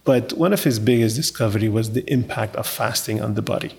But 0.04 0.34
one 0.34 0.54
of 0.54 0.64
his 0.64 0.80
biggest 0.80 1.16
discovery 1.16 1.68
was 1.68 1.92
the 1.92 2.10
impact 2.12 2.56
of 2.56 2.68
fasting 2.68 3.20
on 3.20 3.34
the 3.34 3.42
body. 3.42 3.76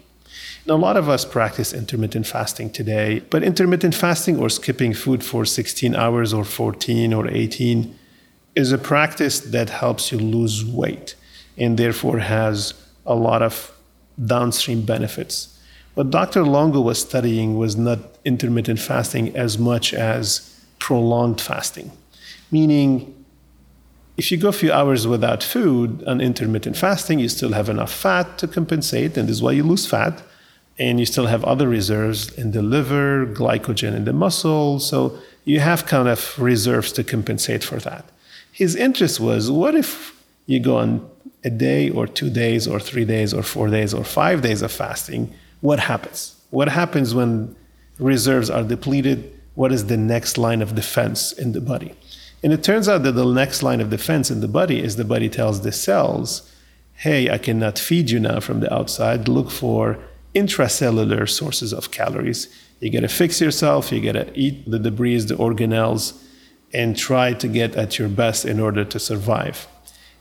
Now, 0.67 0.75
a 0.75 0.77
lot 0.77 0.97
of 0.97 1.09
us 1.09 1.25
practice 1.25 1.73
intermittent 1.73 2.27
fasting 2.27 2.71
today, 2.71 3.21
but 3.31 3.43
intermittent 3.45 3.95
fasting 3.95 4.39
or 4.39 4.49
skipping 4.49 4.93
food 4.93 5.25
for 5.25 5.45
16 5.45 5.95
hours 5.95 6.33
or 6.33 6.45
14 6.45 7.13
or 7.13 7.29
18 7.29 7.97
is 8.55 8.73
a 8.73 8.79
practice 8.79 9.41
that 9.41 9.71
helps 9.71 10.13
you 10.13 10.19
lose 10.19 10.65
weight 10.65 11.15
and 11.57 11.79
therefore 11.79 12.19
has 12.19 12.75
a 13.07 13.15
lot 13.15 13.43
of 13.43 13.73
downstream 14.25 14.83
benefits. 14.83 15.52
What 15.95 16.11
Dr. 16.11 16.45
Longo 16.45 16.81
was 16.81 17.01
studying 17.01 17.59
was 17.59 17.77
not 17.77 17.99
intermittent 18.25 18.81
fasting 18.81 19.37
as 19.37 19.59
much 19.59 19.93
as 19.93 20.57
prolonged 20.79 21.41
fasting, 21.41 21.93
meaning 22.51 23.23
if 24.17 24.31
you 24.31 24.39
go 24.39 24.49
a 24.49 24.53
few 24.53 24.73
hours 24.73 25.07
without 25.07 25.43
food 25.43 26.05
on 26.05 26.21
intermittent 26.21 26.77
fasting, 26.77 27.19
you 27.19 27.29
still 27.29 27.53
have 27.53 27.69
enough 27.69 27.93
fat 27.93 28.39
to 28.39 28.47
compensate, 28.47 29.17
and 29.17 29.29
this 29.29 29.37
is 29.37 29.43
why 29.43 29.53
you 29.53 29.63
lose 29.63 29.87
fat. 29.87 30.23
And 30.79 30.99
you 30.99 31.07
still 31.07 31.27
have 31.27 31.45
other 31.45 31.69
reserves 31.69 32.33
in 32.39 32.53
the 32.53 32.63
liver, 32.63 33.27
glycogen 33.27 33.95
in 33.95 34.05
the 34.05 34.13
muscle. 34.13 34.81
So 34.81 35.19
you 35.45 35.61
have 35.61 35.87
kind 35.87 36.09
of 36.09 36.39
reserves 36.39 36.93
to 36.93 37.05
compensate 37.05 37.63
for 37.63 37.77
that. 37.81 38.07
His 38.51 38.75
interest 38.75 39.21
was 39.21 39.51
what 39.51 39.75
if 39.75 40.19
you 40.47 40.61
go 40.61 40.79
on 40.79 41.09
a 41.45 41.51
day 41.51 41.91
or 41.91 42.07
two 42.07 42.31
days 42.31 42.67
or 42.67 42.81
three 42.81 43.05
days 43.05 43.35
or 43.35 43.43
four 43.43 43.69
days 43.69 43.93
or 43.93 44.03
five 44.03 44.41
days 44.41 44.63
of 44.63 44.73
fasting? 44.73 45.35
What 45.63 45.81
happens? 45.81 46.37
What 46.51 46.69
happens 46.69 47.15
when 47.15 47.57
reserves 47.99 48.51
are 48.51 48.63
depleted? 48.65 49.33
What 49.55 49.73
is 49.73 49.87
the 49.87 49.97
next 49.97 50.37
line 50.37 50.61
of 50.61 50.75
defense 50.75 51.33
in 51.33 51.53
the 51.53 51.61
body? 51.61 51.95
And 52.43 52.53
it 52.53 52.65
turns 52.65 52.89
out 52.89 53.05
that 53.05 53.13
the 53.13 53.25
next 53.25 53.63
line 53.63 53.81
of 53.81 53.89
defense 53.89 54.31
in 54.31 54.41
the 54.41 54.49
body 54.49 54.81
is 54.83 54.97
the 54.97 55.05
body 55.05 55.29
tells 55.29 55.63
the 55.63 55.71
cells, 55.71 56.53
hey, 56.97 57.31
I 57.31 57.39
cannot 57.39 57.79
feed 57.79 58.11
you 58.11 58.19
now 58.19 58.41
from 58.41 58.59
the 58.61 58.75
outside. 58.75 59.29
Look 59.29 59.51
for 59.51 59.99
intracellular 60.35 61.29
sources 61.29 61.73
of 61.73 61.93
calories. 61.93 62.49
You 62.81 62.91
got 62.91 63.01
to 63.01 63.09
fix 63.09 63.41
yourself, 63.41 63.93
you 63.93 64.01
got 64.01 64.19
to 64.19 64.37
eat 64.37 64.69
the 64.69 64.81
debris, 64.81 65.21
the 65.21 65.37
organelles, 65.37 66.21
and 66.75 66.97
try 66.97 67.35
to 67.35 67.47
get 67.47 67.77
at 67.77 67.99
your 68.01 68.09
best 68.09 68.45
in 68.45 68.59
order 68.59 68.85
to 68.85 68.99
survive. 68.99 69.69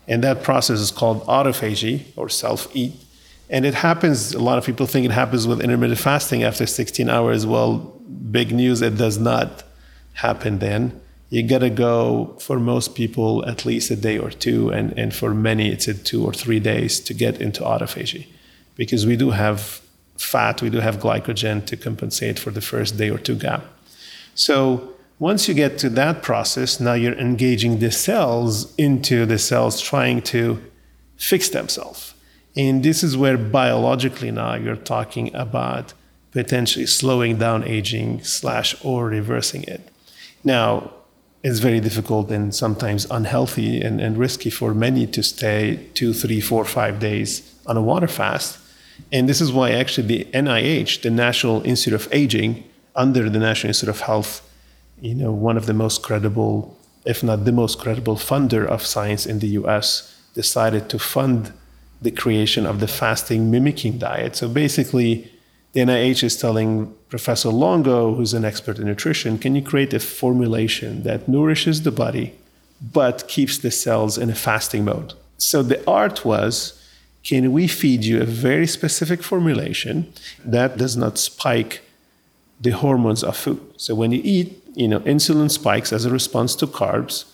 And 0.06 0.22
that 0.22 0.44
process 0.44 0.78
is 0.78 0.92
called 0.92 1.26
autophagy 1.26 2.04
or 2.14 2.28
self 2.28 2.68
eat. 2.76 2.94
And 3.52 3.66
it 3.66 3.74
happens, 3.74 4.32
a 4.32 4.40
lot 4.40 4.56
of 4.56 4.64
people 4.64 4.86
think 4.86 5.04
it 5.04 5.10
happens 5.10 5.46
with 5.46 5.60
intermittent 5.60 6.00
fasting 6.00 6.42
after 6.42 6.64
16 6.64 7.10
hours. 7.10 7.46
Well, 7.46 7.78
big 8.30 8.50
news, 8.50 8.80
it 8.80 8.96
does 8.96 9.18
not 9.18 9.62
happen 10.14 10.58
then. 10.58 10.98
You 11.28 11.46
got 11.46 11.58
to 11.58 11.68
go 11.68 12.34
for 12.40 12.58
most 12.58 12.94
people 12.94 13.46
at 13.46 13.66
least 13.66 13.90
a 13.90 13.96
day 13.96 14.16
or 14.16 14.30
two 14.30 14.70
and, 14.70 14.98
and 14.98 15.14
for 15.14 15.34
many 15.34 15.70
it's 15.70 15.86
a 15.86 15.92
two 15.92 16.24
or 16.24 16.32
three 16.32 16.60
days 16.60 16.98
to 17.00 17.12
get 17.12 17.42
into 17.42 17.62
autophagy. 17.62 18.26
Because 18.74 19.06
we 19.06 19.16
do 19.16 19.30
have 19.30 19.82
fat 20.16 20.62
we 20.62 20.70
do 20.70 20.80
have 20.80 20.98
glycogen 20.98 21.64
to 21.66 21.76
compensate 21.76 22.38
for 22.38 22.50
the 22.50 22.60
first 22.60 22.96
day 22.96 23.10
or 23.10 23.18
two 23.18 23.34
gap. 23.34 23.64
So 24.34 24.94
once 25.18 25.48
you 25.48 25.54
get 25.54 25.78
to 25.78 25.88
that 25.90 26.22
process 26.22 26.80
now 26.80 26.92
you're 26.92 27.18
engaging 27.18 27.80
the 27.80 27.90
cells 27.90 28.74
into 28.76 29.26
the 29.26 29.38
cells 29.38 29.80
trying 29.80 30.22
to 30.22 30.62
fix 31.16 31.48
themselves 31.48 32.11
and 32.56 32.82
this 32.82 33.02
is 33.02 33.16
where 33.16 33.38
biologically 33.38 34.30
now 34.30 34.54
you're 34.54 34.76
talking 34.76 35.34
about 35.34 35.94
potentially 36.32 36.86
slowing 36.86 37.38
down 37.38 37.62
aging 37.64 38.22
slash 38.22 38.74
or 38.84 39.06
reversing 39.06 39.62
it 39.64 39.88
now 40.44 40.90
it's 41.42 41.58
very 41.58 41.80
difficult 41.80 42.30
and 42.30 42.54
sometimes 42.54 43.06
unhealthy 43.10 43.80
and, 43.80 44.00
and 44.00 44.16
risky 44.16 44.48
for 44.48 44.74
many 44.74 45.06
to 45.08 45.22
stay 45.22 45.88
two, 45.94 46.12
three, 46.12 46.40
four, 46.40 46.64
five 46.64 47.00
days 47.00 47.52
on 47.66 47.76
a 47.76 47.82
water 47.82 48.06
fast. 48.06 48.58
And 49.10 49.28
this 49.28 49.40
is 49.40 49.52
why 49.52 49.72
actually 49.72 50.06
the 50.06 50.24
NIH, 50.32 51.02
the 51.02 51.10
National 51.10 51.62
Institute 51.66 51.94
of 51.94 52.08
Aging, 52.12 52.62
under 52.94 53.28
the 53.28 53.40
National 53.40 53.70
Institute 53.70 53.88
of 53.88 54.00
Health, 54.02 54.48
you 55.00 55.14
know, 55.14 55.32
one 55.32 55.56
of 55.56 55.66
the 55.66 55.74
most 55.74 56.02
credible, 56.02 56.76
if 57.04 57.24
not 57.24 57.44
the 57.44 57.52
most 57.52 57.78
credible 57.80 58.16
funder 58.16 58.64
of 58.64 58.86
science 58.86 59.26
in 59.26 59.40
the 59.40 59.48
US, 59.48 60.16
decided 60.34 60.88
to 60.90 60.98
fund 60.98 61.52
the 62.02 62.10
creation 62.10 62.66
of 62.66 62.80
the 62.80 62.88
fasting 62.88 63.50
mimicking 63.50 63.98
diet. 63.98 64.36
So 64.36 64.48
basically, 64.48 65.30
the 65.72 65.80
NIH 65.80 66.24
is 66.24 66.36
telling 66.36 66.94
Professor 67.08 67.48
Longo, 67.48 68.14
who's 68.14 68.34
an 68.34 68.44
expert 68.44 68.78
in 68.78 68.86
nutrition, 68.86 69.38
can 69.38 69.54
you 69.54 69.62
create 69.62 69.94
a 69.94 70.00
formulation 70.00 71.02
that 71.04 71.28
nourishes 71.28 71.82
the 71.82 71.92
body 71.92 72.34
but 72.92 73.28
keeps 73.28 73.58
the 73.58 73.70
cells 73.70 74.18
in 74.18 74.28
a 74.28 74.34
fasting 74.34 74.84
mode? 74.84 75.14
So 75.38 75.62
the 75.62 75.82
art 75.88 76.24
was 76.24 76.78
can 77.22 77.52
we 77.52 77.68
feed 77.68 78.04
you 78.04 78.20
a 78.20 78.24
very 78.24 78.66
specific 78.66 79.22
formulation 79.22 80.12
that 80.44 80.76
does 80.76 80.96
not 80.96 81.18
spike 81.18 81.82
the 82.60 82.70
hormones 82.70 83.22
of 83.22 83.36
food? 83.36 83.60
So 83.76 83.94
when 83.94 84.10
you 84.10 84.20
eat, 84.24 84.60
you 84.74 84.88
know, 84.88 85.00
insulin 85.00 85.50
spikes 85.50 85.92
as 85.92 86.04
a 86.04 86.10
response 86.10 86.56
to 86.56 86.66
carbs, 86.66 87.24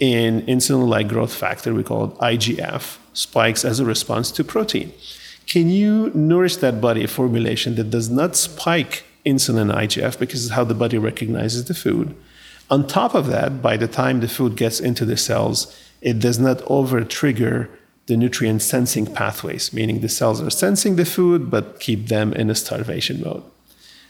and 0.00 0.42
insulin 0.46 0.88
like 0.88 1.08
growth 1.08 1.34
factor, 1.34 1.74
we 1.74 1.82
call 1.82 2.04
it 2.04 2.14
IGF, 2.18 2.98
spikes 3.12 3.64
as 3.64 3.80
a 3.80 3.84
response 3.84 4.30
to 4.32 4.44
protein. 4.44 4.92
Can 5.46 5.68
you 5.68 6.10
nourish 6.14 6.56
that 6.56 6.80
body 6.80 7.06
formulation 7.06 7.74
that 7.74 7.90
does 7.90 8.08
not 8.08 8.36
spike 8.36 9.04
insulin 9.26 9.62
and 9.62 9.70
IGF 9.70 10.18
because 10.18 10.44
it's 10.44 10.54
how 10.54 10.64
the 10.64 10.74
body 10.74 10.98
recognizes 10.98 11.64
the 11.64 11.74
food? 11.74 12.14
On 12.70 12.86
top 12.86 13.14
of 13.14 13.26
that, 13.26 13.60
by 13.60 13.76
the 13.76 13.88
time 13.88 14.20
the 14.20 14.28
food 14.28 14.56
gets 14.56 14.80
into 14.80 15.04
the 15.04 15.16
cells, 15.16 15.76
it 16.00 16.18
does 16.18 16.38
not 16.38 16.62
over 16.68 17.04
trigger 17.04 17.68
the 18.06 18.16
nutrient 18.16 18.62
sensing 18.62 19.06
pathways, 19.06 19.72
meaning 19.72 20.00
the 20.00 20.08
cells 20.08 20.40
are 20.40 20.50
sensing 20.50 20.96
the 20.96 21.04
food 21.04 21.50
but 21.50 21.80
keep 21.80 22.08
them 22.08 22.32
in 22.32 22.50
a 22.50 22.54
starvation 22.54 23.22
mode. 23.22 23.42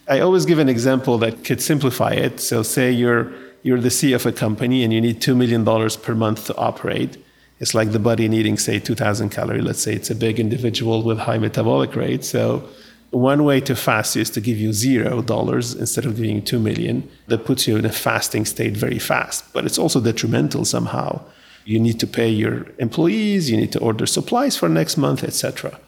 I 0.08 0.20
always 0.20 0.46
give 0.46 0.58
an 0.58 0.68
example 0.68 1.18
that 1.18 1.44
could 1.44 1.60
simplify 1.60 2.12
it. 2.12 2.40
So, 2.40 2.62
say 2.62 2.90
you're, 2.90 3.32
you're 3.62 3.80
the 3.80 3.88
CEO 3.88 4.16
of 4.16 4.26
a 4.26 4.32
company 4.32 4.82
and 4.82 4.92
you 4.92 5.00
need 5.00 5.20
$2 5.20 5.36
million 5.36 5.64
per 6.00 6.14
month 6.14 6.46
to 6.46 6.56
operate 6.56 7.21
it's 7.62 7.74
like 7.74 7.92
the 7.92 8.00
body 8.00 8.26
needing, 8.28 8.58
say, 8.58 8.80
2,000 8.80 9.30
calories. 9.30 9.62
Let's 9.62 9.80
say 9.80 9.94
it's 9.94 10.10
a 10.10 10.16
big 10.16 10.40
individual 10.40 11.04
with 11.04 11.18
high 11.18 11.38
metabolic 11.38 11.94
rate. 11.94 12.24
So 12.24 12.68
one 13.10 13.44
way 13.44 13.60
to 13.60 13.76
fast 13.76 14.16
is 14.16 14.30
to 14.30 14.40
give 14.40 14.58
you 14.58 14.72
zero 14.72 15.22
dollars 15.22 15.72
instead 15.72 16.04
of 16.04 16.16
giving 16.16 16.34
you 16.34 16.40
two 16.40 16.58
million. 16.58 17.08
That 17.28 17.44
puts 17.44 17.68
you 17.68 17.76
in 17.76 17.84
a 17.84 17.92
fasting 17.92 18.46
state 18.46 18.76
very 18.76 18.98
fast, 18.98 19.52
but 19.52 19.64
it's 19.64 19.78
also 19.78 20.00
detrimental 20.00 20.64
somehow. 20.64 21.20
You 21.64 21.78
need 21.78 22.00
to 22.00 22.06
pay 22.08 22.28
your 22.28 22.66
employees, 22.80 23.48
you 23.48 23.56
need 23.56 23.70
to 23.72 23.78
order 23.78 24.06
supplies 24.06 24.56
for 24.56 24.68
next 24.68 24.96
month, 24.96 25.22
etc. 25.22 25.78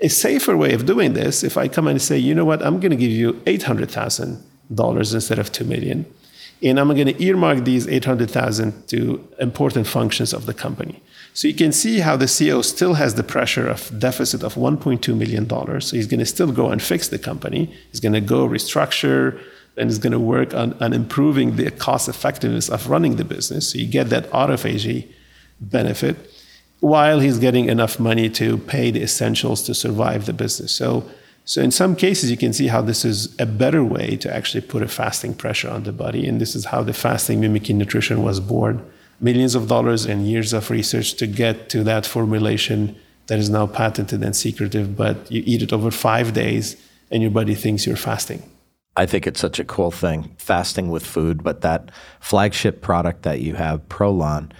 A 0.00 0.08
safer 0.08 0.56
way 0.56 0.72
of 0.72 0.86
doing 0.86 1.14
this, 1.14 1.42
if 1.42 1.56
I 1.56 1.66
come 1.66 1.88
and 1.88 2.00
say, 2.00 2.16
you 2.16 2.32
know 2.32 2.44
what, 2.44 2.62
I'm 2.62 2.78
going 2.78 2.92
to 2.92 3.04
give 3.04 3.10
you 3.10 3.42
eight 3.44 3.64
hundred 3.64 3.90
thousand 3.90 4.40
dollars 4.72 5.14
instead 5.14 5.40
of 5.40 5.50
two 5.50 5.64
million, 5.64 6.06
and 6.62 6.80
I'm 6.80 6.88
going 6.88 7.06
to 7.06 7.22
earmark 7.22 7.64
these 7.64 7.86
eight 7.88 8.04
hundred 8.04 8.30
thousand 8.30 8.88
to 8.88 9.26
important 9.38 9.86
functions 9.86 10.32
of 10.32 10.46
the 10.46 10.54
company. 10.54 11.02
So 11.34 11.46
you 11.46 11.54
can 11.54 11.70
see 11.70 12.00
how 12.00 12.16
the 12.16 12.24
CEO 12.26 12.64
still 12.64 12.94
has 12.94 13.14
the 13.14 13.22
pressure 13.22 13.68
of 13.68 13.96
deficit 13.98 14.42
of 14.42 14.54
1.2 14.54 15.16
million 15.16 15.46
dollars. 15.46 15.86
So 15.86 15.96
he's 15.96 16.08
going 16.08 16.18
to 16.20 16.26
still 16.26 16.50
go 16.50 16.70
and 16.70 16.82
fix 16.82 17.08
the 17.08 17.18
company. 17.18 17.72
He's 17.90 18.00
going 18.00 18.14
to 18.14 18.20
go 18.20 18.48
restructure 18.48 19.40
and 19.76 19.88
he's 19.88 19.98
going 19.98 20.12
to 20.12 20.18
work 20.18 20.52
on, 20.54 20.72
on 20.82 20.92
improving 20.92 21.54
the 21.54 21.70
cost 21.70 22.08
effectiveness 22.08 22.68
of 22.68 22.88
running 22.88 23.16
the 23.16 23.24
business. 23.24 23.70
So 23.70 23.78
you 23.78 23.86
get 23.86 24.08
that 24.10 24.28
autophagy 24.30 25.12
benefit 25.60 26.16
while 26.80 27.20
he's 27.20 27.38
getting 27.38 27.68
enough 27.68 28.00
money 28.00 28.28
to 28.30 28.58
pay 28.58 28.90
the 28.90 29.02
essentials 29.02 29.62
to 29.64 29.74
survive 29.74 30.26
the 30.26 30.32
business. 30.32 30.72
So 30.72 31.08
so 31.48 31.62
in 31.62 31.70
some 31.70 31.96
cases, 31.96 32.30
you 32.30 32.36
can 32.36 32.52
see 32.52 32.66
how 32.66 32.82
this 32.82 33.06
is 33.06 33.34
a 33.40 33.46
better 33.46 33.82
way 33.82 34.18
to 34.18 34.28
actually 34.34 34.60
put 34.60 34.82
a 34.82 34.88
fasting 34.88 35.32
pressure 35.32 35.70
on 35.70 35.84
the 35.84 35.92
body, 35.92 36.28
and 36.28 36.38
this 36.38 36.54
is 36.54 36.66
how 36.66 36.82
the 36.82 36.92
fasting 36.92 37.40
mimicking 37.40 37.78
nutrition 37.78 38.22
was 38.22 38.38
born 38.38 38.84
millions 39.18 39.54
of 39.54 39.66
dollars 39.66 40.04
and 40.04 40.28
years 40.28 40.52
of 40.52 40.70
research 40.70 41.14
to 41.14 41.26
get 41.26 41.70
to 41.70 41.82
that 41.84 42.04
formulation 42.04 42.94
that 43.28 43.38
is 43.38 43.48
now 43.48 43.66
patented 43.66 44.22
and 44.22 44.36
secretive, 44.36 44.94
but 44.94 45.16
you 45.32 45.42
eat 45.46 45.62
it 45.62 45.72
over 45.72 45.90
five 45.90 46.34
days 46.34 46.76
and 47.10 47.22
your 47.22 47.30
body 47.30 47.54
thinks 47.54 47.86
you're 47.86 47.96
fasting. 47.96 48.42
I 48.94 49.06
think 49.06 49.26
it's 49.26 49.40
such 49.40 49.58
a 49.58 49.64
cool 49.64 49.90
thing, 49.90 50.34
fasting 50.36 50.90
with 50.90 51.06
food, 51.06 51.42
but 51.42 51.62
that 51.62 51.90
flagship 52.20 52.82
product 52.82 53.22
that 53.22 53.40
you 53.40 53.54
have, 53.54 53.88
Prolon, 53.88 54.50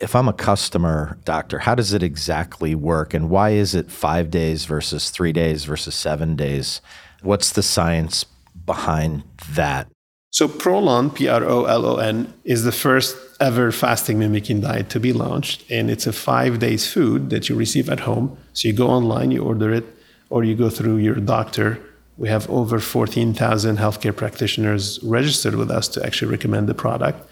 if 0.00 0.14
I'm 0.14 0.28
a 0.28 0.32
customer, 0.32 1.18
doctor, 1.24 1.58
how 1.58 1.74
does 1.74 1.92
it 1.92 2.02
exactly 2.02 2.74
work 2.74 3.14
and 3.14 3.28
why 3.28 3.50
is 3.50 3.74
it 3.74 3.90
five 3.90 4.30
days 4.30 4.64
versus 4.64 5.10
three 5.10 5.32
days 5.32 5.64
versus 5.64 5.94
seven 5.94 6.36
days? 6.36 6.80
What's 7.22 7.52
the 7.52 7.62
science 7.62 8.24
behind 8.64 9.24
that? 9.50 9.88
So 10.30 10.46
Prolon, 10.46 11.14
P 11.14 11.26
R 11.26 11.42
O 11.42 11.64
L 11.64 11.86
O 11.86 11.96
N, 11.96 12.32
is 12.44 12.62
the 12.62 12.72
first 12.72 13.16
ever 13.40 13.72
fasting 13.72 14.18
mimicking 14.18 14.60
diet 14.60 14.90
to 14.90 15.00
be 15.00 15.12
launched. 15.12 15.64
And 15.70 15.90
it's 15.90 16.06
a 16.06 16.12
five 16.12 16.58
days 16.58 16.90
food 16.90 17.30
that 17.30 17.48
you 17.48 17.56
receive 17.56 17.88
at 17.88 18.00
home. 18.00 18.36
So 18.52 18.68
you 18.68 18.74
go 18.74 18.88
online, 18.88 19.30
you 19.30 19.42
order 19.42 19.72
it, 19.72 19.84
or 20.30 20.44
you 20.44 20.54
go 20.54 20.70
through 20.70 20.98
your 20.98 21.16
doctor. 21.16 21.80
We 22.18 22.28
have 22.28 22.48
over 22.50 22.78
14,000 22.78 23.78
healthcare 23.78 24.14
practitioners 24.14 25.02
registered 25.02 25.54
with 25.54 25.70
us 25.70 25.88
to 25.88 26.04
actually 26.04 26.30
recommend 26.30 26.68
the 26.68 26.74
product. 26.74 27.28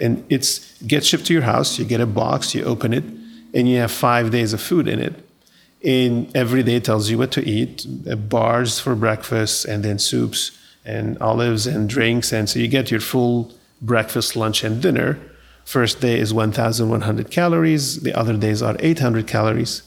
And 0.00 0.24
it's 0.28 0.80
gets 0.82 1.06
shipped 1.06 1.26
to 1.26 1.32
your 1.32 1.42
house. 1.42 1.78
You 1.78 1.84
get 1.84 2.00
a 2.00 2.06
box, 2.06 2.54
you 2.54 2.64
open 2.64 2.92
it, 2.92 3.04
and 3.54 3.68
you 3.68 3.78
have 3.78 3.90
five 3.90 4.30
days 4.30 4.52
of 4.52 4.60
food 4.60 4.88
in 4.88 4.98
it. 4.98 5.14
And 5.84 6.34
every 6.36 6.62
day 6.62 6.80
tells 6.80 7.08
you 7.10 7.18
what 7.18 7.32
to 7.32 7.46
eat 7.46 7.86
uh, 8.10 8.16
bars 8.16 8.80
for 8.80 8.94
breakfast, 8.94 9.64
and 9.64 9.82
then 9.82 9.98
soups 9.98 10.58
and 10.84 11.18
olives 11.18 11.66
and 11.66 11.88
drinks. 11.88 12.32
And 12.32 12.48
so 12.48 12.58
you 12.58 12.68
get 12.68 12.90
your 12.90 13.00
full 13.00 13.52
breakfast, 13.80 14.36
lunch, 14.36 14.62
and 14.64 14.82
dinner. 14.82 15.18
First 15.64 16.00
day 16.00 16.18
is 16.18 16.34
1,100 16.34 17.30
calories, 17.30 18.00
the 18.00 18.14
other 18.18 18.36
days 18.36 18.62
are 18.62 18.76
800 18.80 19.26
calories. 19.26 19.82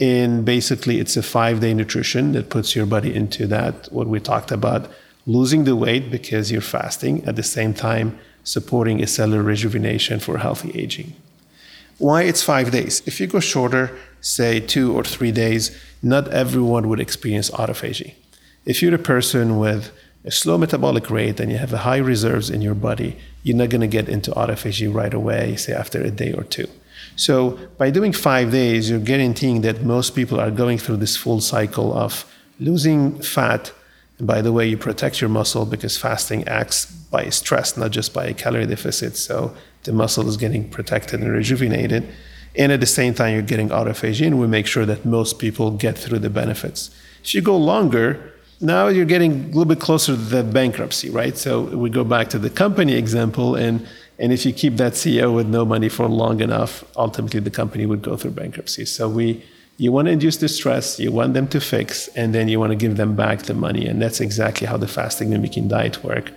And 0.00 0.46
basically, 0.46 0.98
it's 0.98 1.16
a 1.16 1.22
five 1.22 1.60
day 1.60 1.74
nutrition 1.74 2.32
that 2.32 2.48
puts 2.48 2.74
your 2.74 2.86
body 2.86 3.14
into 3.14 3.46
that, 3.48 3.92
what 3.92 4.06
we 4.06 4.18
talked 4.18 4.50
about, 4.50 4.90
losing 5.26 5.64
the 5.64 5.76
weight 5.76 6.10
because 6.10 6.50
you're 6.50 6.62
fasting, 6.62 7.22
at 7.24 7.36
the 7.36 7.42
same 7.42 7.74
time, 7.74 8.18
supporting 8.44 9.02
a 9.02 9.06
cellular 9.06 9.42
rejuvenation 9.42 10.20
for 10.20 10.38
healthy 10.38 10.70
aging. 10.78 11.14
Why 11.98 12.22
it's 12.22 12.42
five 12.42 12.70
days? 12.70 13.02
If 13.06 13.20
you 13.20 13.26
go 13.26 13.40
shorter, 13.40 13.96
say 14.20 14.60
two 14.60 14.94
or 14.96 15.04
three 15.04 15.32
days, 15.32 15.76
not 16.02 16.28
everyone 16.28 16.88
would 16.88 17.00
experience 17.00 17.50
autophagy. 17.50 18.14
If 18.64 18.82
you're 18.82 18.94
a 18.94 18.98
person 18.98 19.58
with 19.58 19.92
a 20.24 20.30
slow 20.30 20.58
metabolic 20.58 21.10
rate 21.10 21.40
and 21.40 21.50
you 21.50 21.58
have 21.58 21.70
high 21.70 21.98
reserves 21.98 22.50
in 22.50 22.60
your 22.60 22.74
body, 22.74 23.16
you're 23.42 23.56
not 23.56 23.70
going 23.70 23.80
to 23.80 23.86
get 23.86 24.08
into 24.08 24.30
autophagy 24.32 24.92
right 24.92 25.12
away, 25.12 25.56
say 25.56 25.72
after 25.72 26.00
a 26.00 26.10
day 26.10 26.32
or 26.32 26.44
two. 26.44 26.68
So 27.16 27.58
by 27.78 27.90
doing 27.90 28.12
five 28.12 28.50
days, 28.50 28.90
you're 28.90 28.98
guaranteeing 28.98 29.62
that 29.62 29.82
most 29.82 30.14
people 30.14 30.40
are 30.40 30.50
going 30.50 30.78
through 30.78 30.98
this 30.98 31.16
full 31.16 31.40
cycle 31.40 31.92
of 31.92 32.24
losing 32.58 33.20
fat. 33.20 33.72
And 34.20 34.26
by 34.26 34.42
the 34.42 34.52
way, 34.52 34.68
you 34.68 34.76
protect 34.76 35.22
your 35.22 35.30
muscle 35.30 35.64
because 35.64 35.96
fasting 35.96 36.46
acts 36.46 36.84
by 36.84 37.30
stress, 37.30 37.76
not 37.78 37.90
just 37.90 38.12
by 38.12 38.26
a 38.26 38.34
calorie 38.34 38.66
deficit. 38.66 39.16
So 39.16 39.56
the 39.84 39.92
muscle 39.92 40.28
is 40.28 40.36
getting 40.36 40.68
protected 40.68 41.20
and 41.20 41.32
rejuvenated. 41.32 42.06
And 42.54 42.70
at 42.70 42.80
the 42.80 42.86
same 42.86 43.14
time, 43.14 43.32
you're 43.32 43.42
getting 43.42 43.70
autophagy, 43.70 44.26
and 44.26 44.38
we 44.38 44.46
make 44.46 44.66
sure 44.66 44.84
that 44.84 45.06
most 45.06 45.38
people 45.38 45.70
get 45.70 45.96
through 45.96 46.18
the 46.18 46.28
benefits. 46.28 46.90
If 47.24 47.34
you 47.34 47.40
go 47.40 47.56
longer, 47.56 48.34
now 48.60 48.88
you're 48.88 49.06
getting 49.06 49.32
a 49.32 49.46
little 49.46 49.64
bit 49.64 49.80
closer 49.80 50.12
to 50.12 50.18
the 50.18 50.42
bankruptcy, 50.42 51.08
right? 51.08 51.38
So 51.38 51.62
we 51.62 51.88
go 51.88 52.04
back 52.04 52.28
to 52.30 52.38
the 52.38 52.50
company 52.50 52.94
example, 52.96 53.54
and 53.54 53.86
and 54.18 54.34
if 54.34 54.44
you 54.44 54.52
keep 54.52 54.76
that 54.76 54.92
CEO 54.92 55.34
with 55.34 55.46
no 55.46 55.64
money 55.64 55.88
for 55.88 56.06
long 56.06 56.42
enough, 56.42 56.84
ultimately 56.94 57.40
the 57.40 57.50
company 57.50 57.86
would 57.86 58.02
go 58.02 58.18
through 58.18 58.32
bankruptcy. 58.32 58.84
So 58.84 59.08
we 59.08 59.42
you 59.80 59.90
want 59.90 60.04
to 60.04 60.12
induce 60.12 60.36
the 60.36 60.48
stress, 60.48 61.00
you 61.00 61.10
want 61.10 61.32
them 61.32 61.48
to 61.48 61.58
fix, 61.58 62.08
and 62.08 62.34
then 62.34 62.48
you 62.48 62.60
want 62.60 62.70
to 62.70 62.76
give 62.76 62.98
them 62.98 63.16
back 63.16 63.44
the 63.44 63.54
money. 63.54 63.86
And 63.86 64.02
that's 64.02 64.20
exactly 64.20 64.66
how 64.66 64.76
the 64.76 64.86
fasting 64.86 65.30
mimicking 65.30 65.68
diet 65.68 66.04
work 66.04 66.32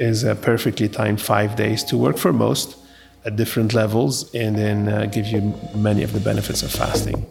is 0.00 0.24
a 0.24 0.34
perfectly 0.34 0.88
timed 0.88 1.20
five 1.20 1.54
days 1.54 1.84
to 1.84 1.96
work 1.96 2.18
for 2.18 2.32
most 2.32 2.76
at 3.24 3.36
different 3.36 3.74
levels 3.74 4.34
and 4.34 4.56
then 4.56 4.88
uh, 4.88 5.06
give 5.06 5.28
you 5.28 5.54
many 5.72 6.02
of 6.02 6.12
the 6.12 6.18
benefits 6.18 6.64
of 6.64 6.72
fasting. 6.72 7.24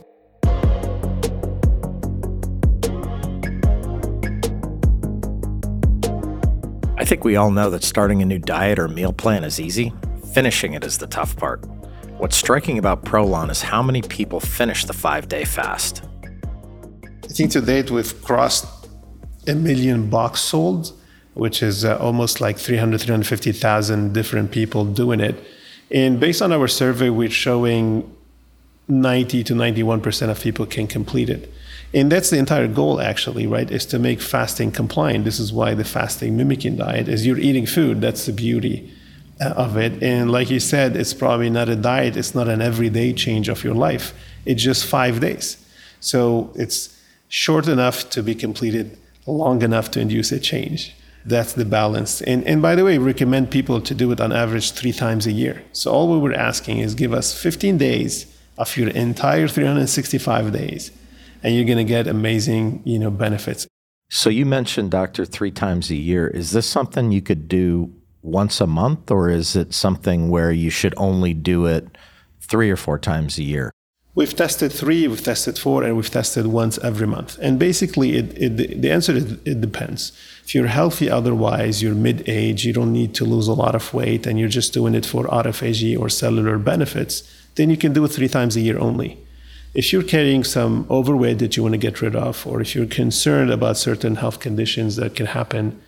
I 6.98 7.04
think 7.04 7.26
we 7.26 7.36
all 7.36 7.52
know 7.52 7.70
that 7.70 7.84
starting 7.84 8.22
a 8.22 8.26
new 8.26 8.40
diet 8.40 8.80
or 8.80 8.88
meal 8.88 9.12
plan 9.12 9.44
is 9.44 9.60
easy, 9.60 9.92
finishing 10.34 10.72
it 10.72 10.86
is 10.86 11.00
the 11.00 11.08
tough 11.08 11.36
part. 11.36 11.66
What's 12.20 12.36
striking 12.36 12.78
about 12.78 13.06
Prolon 13.06 13.50
is 13.50 13.62
how 13.62 13.82
many 13.82 14.02
people 14.02 14.42
finish 14.42 14.84
the 14.84 14.92
five 14.92 15.30
day 15.30 15.46
fast. 15.46 16.04
I 17.24 17.28
think 17.30 17.52
to 17.52 17.62
date 17.62 17.90
we've 17.90 18.22
crossed 18.22 18.66
a 19.48 19.56
million 19.56 20.10
box 20.10 20.42
sold 20.42 20.94
which 21.34 21.64
is 21.64 21.86
uh, 21.86 21.98
almost 21.98 22.42
like 22.42 22.58
300, 22.58 23.00
350,000 23.00 24.14
different 24.14 24.52
people 24.52 24.84
doing 24.84 25.22
it. 25.22 25.42
And 25.90 26.20
based 26.20 26.42
on 26.42 26.52
our 26.52 26.68
survey, 26.68 27.10
we're 27.10 27.30
showing 27.30 28.14
90 28.90 29.46
to 29.46 29.54
91% 29.54 30.30
of 30.30 30.42
people 30.42 30.66
can 30.66 30.88
complete 30.88 31.30
it. 31.30 31.50
And 31.94 32.12
that's 32.12 32.30
the 32.30 32.38
entire 32.38 32.68
goal, 32.68 33.00
actually, 33.00 33.48
right? 33.48 33.72
Is 33.72 33.86
to 33.88 34.00
make 34.00 34.20
fasting 34.20 34.72
compliant. 34.72 35.24
This 35.24 35.40
is 35.40 35.54
why 35.54 35.74
the 35.74 35.86
fasting 35.86 36.36
mimicking 36.36 36.76
diet 36.76 37.08
is 37.08 37.26
you're 37.26 37.40
eating 37.40 37.66
food. 37.66 38.02
That's 38.02 38.26
the 38.26 38.34
beauty 38.34 38.94
Uh, 39.42 39.54
of 39.56 39.78
it. 39.78 40.04
And 40.04 40.30
like 40.30 40.50
you 40.50 40.60
said, 40.60 40.98
it's 40.98 41.14
probably 41.14 41.50
not 41.50 41.70
a 41.70 41.76
diet, 41.78 42.18
it's 42.18 42.36
not 42.36 42.50
an 42.50 42.62
everyday 42.62 43.14
change 43.14 43.48
of 43.48 43.64
your 43.64 43.74
life. 43.74 44.14
It's 44.46 44.62
just 44.62 44.86
five 44.86 45.22
days. 45.22 45.56
So 46.02 46.52
it's 46.56 47.00
short 47.30 47.70
enough 47.70 48.10
to 48.10 48.22
be 48.22 48.36
completed, 48.36 48.98
long 49.26 49.62
enough 49.62 49.92
to 49.92 50.02
induce 50.02 50.34
a 50.34 50.42
change. 50.42 50.94
That's 51.24 51.54
the 51.54 51.64
balance. 51.64 52.22
And, 52.22 52.44
and 52.44 52.62
by 52.62 52.76
the 52.76 52.84
way, 52.84 52.98
recommend 52.98 53.50
people 53.50 53.80
to 53.80 53.96
do 53.96 54.12
it 54.12 54.20
on 54.20 54.34
average 54.34 54.72
three 54.72 54.92
times 54.92 55.26
a 55.26 55.32
year. 55.32 55.64
So 55.72 55.90
all 55.90 56.12
we 56.12 56.20
were 56.20 56.34
asking 56.34 56.80
is 56.80 56.94
give 56.94 57.14
us 57.14 57.34
15 57.34 57.78
days 57.78 58.26
of 58.58 58.76
your 58.76 58.90
entire 58.90 59.48
365 59.48 60.52
days, 60.52 60.92
and 61.42 61.56
you're 61.56 61.64
going 61.64 61.78
to 61.78 61.86
get 61.86 62.08
amazing, 62.08 62.82
you 62.84 63.00
know, 63.00 63.10
benefits. 63.10 63.68
So 64.10 64.30
you 64.30 64.46
mentioned 64.46 64.92
doctor 64.92 65.24
three 65.24 65.52
times 65.52 65.90
a 65.92 65.96
year. 65.96 66.28
Is 66.28 66.52
this 66.52 66.68
something 66.68 67.14
you 67.14 67.22
could 67.22 67.48
do 67.48 67.94
once 68.30 68.62
a 68.62 68.68
month, 68.68 69.12
or 69.12 69.30
is 69.30 69.56
it 69.56 69.74
something 69.74 70.30
where 70.30 70.52
you 70.52 70.70
should 70.70 70.94
only 70.98 71.34
do 71.34 71.66
it 71.66 71.98
three 72.40 72.70
or 72.70 72.78
four 72.78 72.98
times 72.98 73.38
a 73.38 73.44
year? 73.44 73.72
We've 74.16 74.36
tested 74.36 74.72
three, 74.72 75.08
we've 75.08 75.24
tested 75.24 75.58
four, 75.58 75.84
and 75.84 75.96
we've 75.96 76.10
tested 76.10 76.48
once 76.48 76.78
every 76.80 77.08
month. 77.08 77.38
And 77.42 77.58
basically, 77.58 78.18
it, 78.18 78.38
it, 78.38 78.82
the 78.82 78.92
answer 78.92 79.14
is 79.14 79.32
it 79.46 79.62
depends. 79.62 80.12
If 80.44 80.54
you're 80.56 80.68
healthy 80.68 81.10
otherwise, 81.10 81.82
you're 81.82 81.96
mid 81.96 82.28
age, 82.28 82.66
you 82.66 82.74
don't 82.74 82.92
need 82.92 83.14
to 83.16 83.24
lose 83.24 83.48
a 83.48 83.54
lot 83.54 83.76
of 83.76 83.94
weight, 83.94 84.26
and 84.26 84.40
you're 84.40 84.50
just 84.50 84.74
doing 84.74 84.96
it 84.96 85.06
for 85.06 85.26
autophagy 85.26 85.98
or 85.98 86.10
cellular 86.10 86.58
benefits, 86.58 87.24
then 87.56 87.70
you 87.70 87.78
can 87.78 87.94
do 87.94 88.04
it 88.04 88.10
three 88.10 88.28
times 88.28 88.56
a 88.56 88.62
year 88.62 88.80
only. 88.80 89.20
If 89.74 89.94
you're 89.94 90.04
carrying 90.04 90.44
some 90.44 90.88
overweight 90.90 91.38
that 91.40 91.56
you 91.56 91.62
want 91.64 91.74
to 91.74 91.78
get 91.78 92.02
rid 92.02 92.16
of, 92.16 92.46
or 92.48 92.60
if 92.60 92.74
you're 92.74 92.88
concerned 92.88 93.52
about 93.52 93.78
certain 93.78 94.16
health 94.16 94.40
conditions 94.40 94.96
that 94.96 95.16
can 95.16 95.28
happen, 95.28 95.80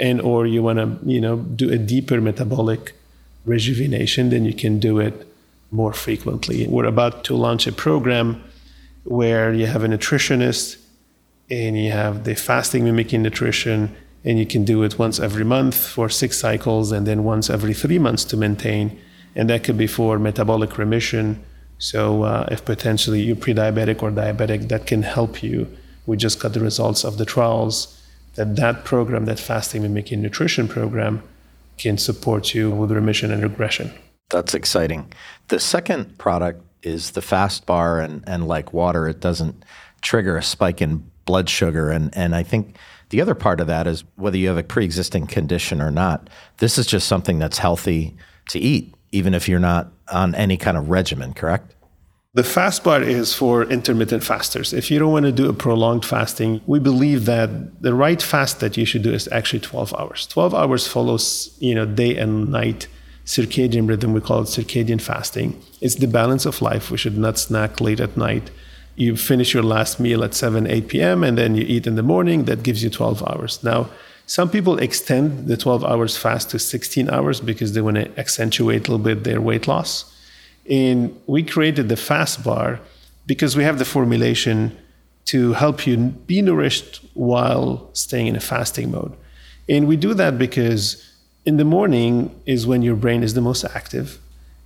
and 0.00 0.20
or 0.20 0.46
you 0.46 0.62
want 0.62 0.78
to 0.78 0.98
you 1.08 1.20
know 1.20 1.36
do 1.36 1.70
a 1.70 1.78
deeper 1.78 2.20
metabolic 2.20 2.94
rejuvenation, 3.44 4.30
then 4.30 4.44
you 4.44 4.54
can 4.54 4.80
do 4.80 4.98
it 4.98 5.26
more 5.70 5.92
frequently. 5.92 6.66
We're 6.66 6.86
about 6.86 7.22
to 7.24 7.36
launch 7.36 7.66
a 7.66 7.72
program 7.72 8.42
where 9.04 9.52
you 9.52 9.66
have 9.66 9.84
a 9.84 9.88
nutritionist 9.88 10.78
and 11.50 11.76
you 11.78 11.90
have 11.92 12.24
the 12.24 12.34
fasting 12.34 12.84
mimicking 12.84 13.22
nutrition, 13.22 13.94
and 14.24 14.38
you 14.38 14.46
can 14.46 14.64
do 14.64 14.82
it 14.82 14.98
once 14.98 15.18
every 15.18 15.44
month 15.44 15.76
for 15.76 16.08
six 16.08 16.38
cycles 16.38 16.92
and 16.92 17.06
then 17.06 17.24
once 17.24 17.50
every 17.50 17.74
three 17.74 17.98
months 17.98 18.24
to 18.24 18.36
maintain. 18.36 18.98
And 19.34 19.48
that 19.50 19.64
could 19.64 19.78
be 19.78 19.86
for 19.86 20.18
metabolic 20.18 20.76
remission. 20.78 21.44
So, 21.78 22.24
uh, 22.24 22.46
if 22.50 22.64
potentially 22.64 23.22
you're 23.22 23.36
pre 23.36 23.54
diabetic 23.54 24.02
or 24.02 24.10
diabetic, 24.10 24.68
that 24.68 24.86
can 24.86 25.02
help 25.02 25.42
you. 25.42 25.66
We 26.06 26.16
just 26.16 26.40
got 26.40 26.52
the 26.52 26.60
results 26.60 27.04
of 27.04 27.16
the 27.16 27.24
trials 27.24 27.99
that 28.34 28.56
that 28.56 28.84
program, 28.84 29.24
that 29.24 29.38
fasting 29.38 29.82
mimicking 29.82 30.22
nutrition 30.22 30.68
program, 30.68 31.22
can 31.78 31.98
support 31.98 32.54
you 32.54 32.70
with 32.70 32.90
remission 32.90 33.32
and 33.32 33.42
regression. 33.42 33.92
That's 34.28 34.54
exciting. 34.54 35.12
The 35.48 35.58
second 35.58 36.18
product 36.18 36.62
is 36.82 37.12
the 37.12 37.22
fast 37.22 37.66
bar, 37.66 38.00
and, 38.00 38.22
and 38.26 38.46
like 38.46 38.72
water, 38.72 39.08
it 39.08 39.20
doesn't 39.20 39.64
trigger 40.02 40.36
a 40.36 40.42
spike 40.42 40.80
in 40.80 41.10
blood 41.24 41.48
sugar. 41.48 41.90
And, 41.90 42.16
and 42.16 42.34
I 42.34 42.42
think 42.42 42.76
the 43.10 43.20
other 43.20 43.34
part 43.34 43.60
of 43.60 43.66
that 43.66 43.86
is 43.86 44.04
whether 44.16 44.36
you 44.36 44.48
have 44.48 44.58
a 44.58 44.62
pre 44.62 44.84
existing 44.84 45.26
condition 45.26 45.80
or 45.80 45.90
not, 45.90 46.30
this 46.58 46.78
is 46.78 46.86
just 46.86 47.08
something 47.08 47.38
that's 47.38 47.58
healthy 47.58 48.16
to 48.50 48.58
eat, 48.58 48.94
even 49.12 49.34
if 49.34 49.48
you're 49.48 49.58
not 49.58 49.92
on 50.12 50.34
any 50.34 50.56
kind 50.56 50.76
of 50.76 50.90
regimen, 50.90 51.34
correct? 51.34 51.74
The 52.32 52.44
fast 52.44 52.84
bar 52.84 53.02
is 53.02 53.34
for 53.34 53.64
intermittent 53.64 54.22
fasters. 54.22 54.72
If 54.72 54.88
you 54.88 55.00
don't 55.00 55.10
want 55.10 55.26
to 55.26 55.32
do 55.32 55.48
a 55.48 55.52
prolonged 55.52 56.04
fasting, 56.04 56.60
we 56.64 56.78
believe 56.78 57.24
that 57.24 57.82
the 57.82 57.92
right 57.92 58.22
fast 58.22 58.60
that 58.60 58.76
you 58.76 58.84
should 58.84 59.02
do 59.02 59.12
is 59.12 59.28
actually 59.32 59.58
12 59.58 59.92
hours. 59.98 60.28
12 60.28 60.54
hours 60.54 60.86
follows, 60.86 61.56
you 61.58 61.74
know, 61.74 61.84
day 61.84 62.16
and 62.16 62.48
night 62.48 62.86
circadian 63.26 63.88
rhythm. 63.88 64.12
We 64.12 64.20
call 64.20 64.42
it 64.42 64.44
circadian 64.44 65.00
fasting. 65.02 65.60
It's 65.80 65.96
the 65.96 66.06
balance 66.06 66.46
of 66.46 66.62
life. 66.62 66.92
We 66.92 66.98
should 66.98 67.18
not 67.18 67.36
snack 67.36 67.80
late 67.80 67.98
at 67.98 68.16
night. 68.16 68.52
You 68.94 69.16
finish 69.16 69.52
your 69.52 69.64
last 69.64 69.98
meal 69.98 70.22
at 70.22 70.32
7, 70.32 70.68
8 70.68 70.86
p.m., 70.86 71.24
and 71.24 71.36
then 71.36 71.56
you 71.56 71.64
eat 71.66 71.88
in 71.88 71.96
the 71.96 72.02
morning. 72.04 72.44
That 72.44 72.62
gives 72.62 72.84
you 72.84 72.90
12 72.90 73.24
hours. 73.26 73.64
Now, 73.64 73.90
some 74.26 74.48
people 74.48 74.78
extend 74.78 75.48
the 75.48 75.56
12 75.56 75.84
hours 75.84 76.16
fast 76.16 76.50
to 76.50 76.60
16 76.60 77.10
hours 77.10 77.40
because 77.40 77.72
they 77.72 77.80
want 77.80 77.96
to 77.96 78.20
accentuate 78.20 78.86
a 78.86 78.92
little 78.92 79.04
bit 79.04 79.24
their 79.24 79.40
weight 79.40 79.66
loss. 79.66 80.14
And 80.70 81.20
we 81.26 81.42
created 81.42 81.88
the 81.88 81.96
fast 81.96 82.44
bar 82.44 82.80
because 83.26 83.56
we 83.56 83.64
have 83.64 83.78
the 83.78 83.84
formulation 83.84 84.76
to 85.26 85.52
help 85.52 85.86
you 85.86 85.96
be 85.96 86.40
nourished 86.40 87.04
while 87.14 87.90
staying 87.92 88.28
in 88.28 88.36
a 88.36 88.40
fasting 88.40 88.90
mode. 88.90 89.16
And 89.68 89.86
we 89.86 89.96
do 89.96 90.14
that 90.14 90.38
because 90.38 91.12
in 91.44 91.56
the 91.56 91.64
morning 91.64 92.40
is 92.46 92.66
when 92.66 92.82
your 92.82 92.96
brain 92.96 93.22
is 93.22 93.34
the 93.34 93.40
most 93.40 93.64
active. 93.64 94.18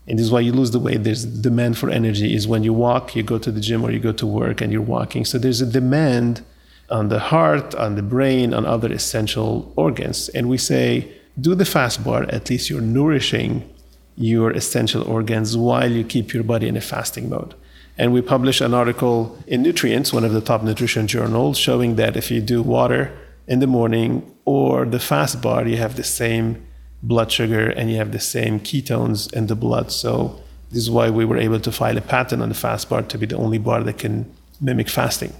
And 0.06 0.18
this 0.18 0.26
is 0.26 0.32
why 0.32 0.40
you 0.40 0.52
lose 0.52 0.70
the 0.70 0.78
weight. 0.78 1.04
There's 1.04 1.24
demand 1.24 1.78
for 1.78 1.88
energy 1.88 2.34
is 2.34 2.46
when 2.46 2.62
you 2.62 2.74
walk 2.74 3.16
you 3.16 3.22
go 3.22 3.38
to 3.38 3.50
the 3.50 3.60
gym 3.60 3.82
or 3.82 3.90
you 3.90 3.98
go 3.98 4.12
to 4.12 4.26
work 4.26 4.60
and 4.60 4.72
you're 4.72 4.82
walking. 4.82 5.24
So 5.24 5.38
there's 5.38 5.60
a 5.60 5.66
demand 5.66 6.44
on 6.90 7.08
the 7.08 7.18
heart 7.18 7.74
on 7.74 7.94
the 7.96 8.02
brain 8.02 8.52
on 8.52 8.66
other 8.66 8.92
essential 8.92 9.72
organs. 9.76 10.28
And 10.30 10.48
we 10.48 10.58
say 10.58 11.10
do 11.40 11.54
the 11.54 11.64
fast 11.64 12.04
bar 12.04 12.24
at 12.24 12.50
least 12.50 12.70
you're 12.70 12.80
nourishing 12.80 13.68
your 14.16 14.50
essential 14.50 15.02
organs 15.02 15.56
while 15.56 15.90
you 15.90 16.04
keep 16.04 16.32
your 16.32 16.44
body 16.44 16.68
in 16.68 16.76
a 16.76 16.80
fasting 16.80 17.28
mode. 17.28 17.54
And 17.96 18.12
we 18.12 18.22
published 18.22 18.60
an 18.60 18.74
article 18.74 19.38
in 19.46 19.62
Nutrients, 19.62 20.12
one 20.12 20.24
of 20.24 20.32
the 20.32 20.40
top 20.40 20.62
nutrition 20.62 21.06
journals, 21.06 21.56
showing 21.56 21.94
that 21.96 22.16
if 22.16 22.30
you 22.30 22.40
do 22.40 22.62
water 22.62 23.16
in 23.46 23.60
the 23.60 23.66
morning 23.66 24.34
or 24.44 24.84
the 24.84 24.98
fast 24.98 25.40
bar, 25.40 25.66
you 25.66 25.76
have 25.76 25.96
the 25.96 26.04
same 26.04 26.66
blood 27.02 27.30
sugar 27.30 27.68
and 27.70 27.90
you 27.90 27.96
have 27.96 28.12
the 28.12 28.20
same 28.20 28.58
ketones 28.58 29.32
in 29.32 29.46
the 29.46 29.54
blood. 29.54 29.92
So 29.92 30.40
this 30.70 30.78
is 30.78 30.90
why 30.90 31.10
we 31.10 31.24
were 31.24 31.36
able 31.36 31.60
to 31.60 31.70
file 31.70 31.96
a 31.96 32.00
patent 32.00 32.42
on 32.42 32.48
the 32.48 32.54
fast 32.54 32.88
bar 32.88 33.02
to 33.02 33.18
be 33.18 33.26
the 33.26 33.36
only 33.36 33.58
bar 33.58 33.82
that 33.84 33.98
can 33.98 34.32
mimic 34.60 34.88
fasting. 34.88 35.32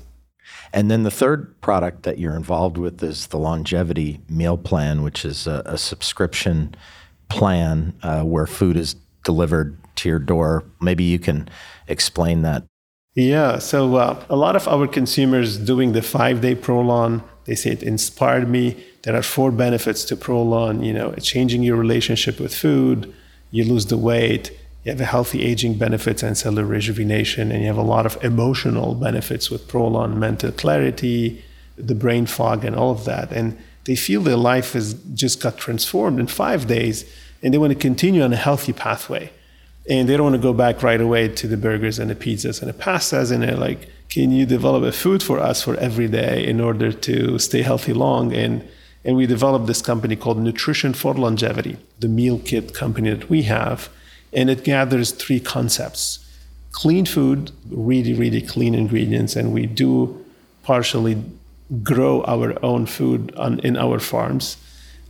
And 0.73 0.91
then 0.91 1.05
the 1.05 1.11
third 1.11 1.61
product 1.61 2.03
that 2.03 2.19
you're 2.19 2.37
involved 2.37 2.77
with 2.77 3.03
is 3.03 3.29
the 3.29 3.39
longevity 3.39 4.21
meal 4.29 4.59
plan, 4.59 5.03
which 5.03 5.25
is 5.25 5.47
a, 5.47 5.63
a 5.65 5.79
subscription 5.79 6.75
plan 7.29 7.95
uh, 8.03 8.23
where 8.23 8.47
food 8.47 8.77
is 8.77 8.95
delivered 9.25 9.77
to 9.97 10.09
your 10.09 10.19
door. 10.19 10.65
Maybe 10.81 11.05
you 11.05 11.19
can 11.19 11.49
explain 11.89 12.43
that. 12.43 12.65
Yeah, 13.15 13.59
so 13.59 13.95
uh, 13.95 14.25
a 14.29 14.37
lot 14.37 14.57
of 14.57 14.67
our 14.67 14.89
consumers 14.89 15.57
doing 15.57 15.93
the 15.93 16.03
five 16.03 16.41
day 16.41 16.57
Prolon, 16.57 17.23
they 17.45 17.55
say 17.55 17.71
it 17.71 17.83
inspired 17.83 18.49
me. 18.49 18.85
There 19.03 19.15
are 19.15 19.23
four 19.23 19.53
benefits 19.53 20.05
to 20.07 20.17
Prolon, 20.17 20.85
you 20.85 20.93
know, 20.93 21.15
changing 21.15 21.63
your 21.63 21.77
relationship 21.77 22.41
with 22.41 22.55
food, 22.55 23.15
you 23.53 23.65
lose 23.65 23.87
the 23.87 23.99
weight, 23.99 24.51
you 24.83 24.91
have 24.91 25.01
a 25.01 25.05
healthy 25.05 25.43
aging 25.43 25.79
benefits 25.79 26.23
and 26.23 26.37
cellular 26.37 26.67
rejuvenation, 26.67 27.53
and 27.53 27.61
you 27.61 27.69
have 27.69 27.79
a 27.79 27.83
lot 27.83 28.05
of 28.05 28.23
emotional 28.25 28.95
benefits 28.95 29.49
with 29.49 29.69
Prolon, 29.69 30.17
mental 30.17 30.51
clarity, 30.51 31.45
the 31.77 31.95
brain 31.95 32.27
fog, 32.27 32.65
and 32.65 32.75
all 32.75 32.91
of 32.91 33.05
that. 33.05 33.31
And 33.31 33.57
they 33.85 33.97
feel 33.97 34.23
their 34.23 34.37
life 34.37 34.73
has 34.73 34.95
just 35.15 35.43
got 35.43 35.59
transformed 35.59 36.19
in 36.19 36.27
five 36.27 36.67
days, 36.67 37.05
and 37.43 37.53
they 37.53 37.59
want 37.59 37.73
to 37.73 37.79
continue 37.79 38.23
on 38.23 38.33
a 38.33 38.37
healthy 38.37 38.73
pathway. 38.73 39.31
And 39.89 40.09
they 40.09 40.17
don't 40.17 40.25
want 40.25 40.37
to 40.37 40.43
go 40.43 40.55
back 40.55 40.83
right 40.83 41.01
away 41.01 41.29
to 41.29 41.47
the 41.47 41.59
burgers 41.59 41.99
and 41.99 42.11
the 42.11 42.15
pizzas 42.15 42.63
and 42.63 42.71
the 42.71 42.79
pastas, 42.79 43.31
and 43.31 43.43
they're 43.43 43.57
like, 43.57 43.89
can 44.09 44.31
you 44.31 44.47
develop 44.47 44.83
a 44.85 44.93
food 44.93 45.23
for 45.23 45.39
us 45.41 45.63
for 45.63 45.77
every 45.77 46.09
day 46.09 46.47
in 46.47 46.61
order 46.61 46.93
to 46.93 47.39
stay 47.39 47.63
healthy 47.63 47.93
long? 47.93 48.33
And 48.33 48.67
and 49.05 49.17
we 49.17 49.27
developed 49.27 49.67
this 49.67 49.83
company 49.83 50.17
called 50.17 50.39
Nutrition 50.39 50.95
for 50.95 51.13
Longevity, 51.15 51.77
the 51.99 52.09
meal 52.09 52.39
kit 52.39 52.73
company 52.73 53.11
that 53.11 53.29
we 53.29 53.43
have. 53.43 53.91
And 54.33 54.49
it 54.49 54.65
gathers 54.65 55.13
three 55.13 55.41
concepts 55.41 56.21
clean 56.73 57.07
food, 57.07 57.53
really, 57.71 58.15
really 58.15 58.43
clean 58.43 58.75
ingredients. 58.75 59.37
And 59.37 59.53
we 59.53 59.67
do 59.67 60.25
partially 60.65 61.23
grow 61.83 62.23
our 62.25 62.63
own 62.65 62.87
food 62.87 63.35
on, 63.37 63.59
in 63.61 63.77
our 63.77 63.99
farms. 63.99 64.57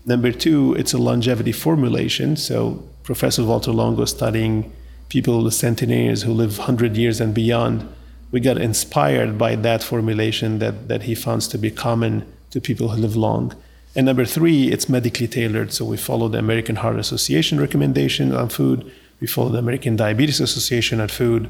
Number 0.07 0.33
two, 0.33 0.75
it's 0.75 0.93
a 0.93 0.99
longevity 0.99 1.53
formulation. 1.53 2.37
So 2.37 2.83
Professor 3.03 3.45
Walter 3.45 3.73
Longo 3.73 4.05
studying 4.05 4.73
people, 5.09 5.43
the 5.43 5.53
centenarians 5.53 6.23
who 6.23 6.33
live 6.33 6.59
100 6.59 6.97
years 6.97 7.21
and 7.21 7.35
beyond. 7.35 7.89
We 8.31 8.41
got 8.41 8.59
inspired 8.59 9.39
by 9.39 9.55
that 9.57 9.83
formulation 9.83 10.59
that, 10.59 10.89
that 10.89 11.05
he 11.05 11.15
finds 11.15 11.47
to 11.49 11.59
be 11.59 11.71
common 11.71 12.27
to 12.51 12.61
people 12.61 12.89
who 12.89 13.01
live 13.01 13.15
long. 13.15 13.55
And 13.95 14.07
number 14.07 14.25
three, 14.25 14.73
it's 14.73 14.89
medically 14.89 15.29
tailored. 15.29 15.73
So 15.73 15.85
we 15.85 15.97
follow 15.97 16.29
the 16.29 16.39
American 16.39 16.77
Heart 16.77 16.99
Association 16.99 17.61
recommendation 17.61 18.35
on 18.35 18.49
food. 18.49 18.91
We 19.21 19.27
follow 19.27 19.51
the 19.51 19.59
American 19.59 19.95
Diabetes 19.97 20.41
Association 20.41 21.01
on 21.01 21.09
food. 21.09 21.49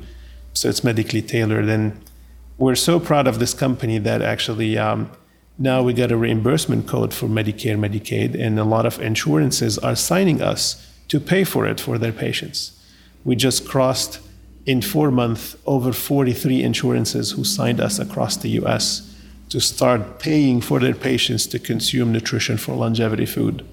So 0.52 0.68
it's 0.68 0.84
medically 0.84 1.22
tailored. 1.22 1.68
And 1.68 1.98
we're 2.58 2.74
so 2.74 3.00
proud 3.00 3.26
of 3.26 3.38
this 3.38 3.54
company 3.54 3.98
that 3.98 4.22
actually 4.22 4.78
um, 4.78 5.10
now 5.58 5.82
we 5.82 5.92
got 5.92 6.12
a 6.12 6.16
reimbursement 6.16 6.86
code 6.86 7.12
for 7.12 7.26
Medicare, 7.26 7.78
Medicaid, 7.78 8.40
and 8.40 8.58
a 8.58 8.64
lot 8.64 8.86
of 8.86 9.00
insurances 9.00 9.78
are 9.78 9.96
signing 9.96 10.42
us 10.42 10.90
to 11.08 11.20
pay 11.20 11.44
for 11.44 11.66
it 11.66 11.80
for 11.80 11.98
their 11.98 12.12
patients. 12.12 12.80
We 13.24 13.36
just 13.36 13.66
crossed 13.66 14.20
in 14.66 14.82
four 14.82 15.10
months 15.10 15.56
over 15.66 15.92
43 15.92 16.62
insurances 16.62 17.32
who 17.32 17.44
signed 17.44 17.80
us 17.80 17.98
across 17.98 18.36
the 18.36 18.50
US 18.50 19.14
to 19.50 19.60
start 19.60 20.18
paying 20.18 20.60
for 20.60 20.80
their 20.80 20.94
patients 20.94 21.46
to 21.48 21.58
consume 21.58 22.12
nutrition 22.12 22.56
for 22.56 22.74
longevity 22.74 23.26
food. 23.26 23.64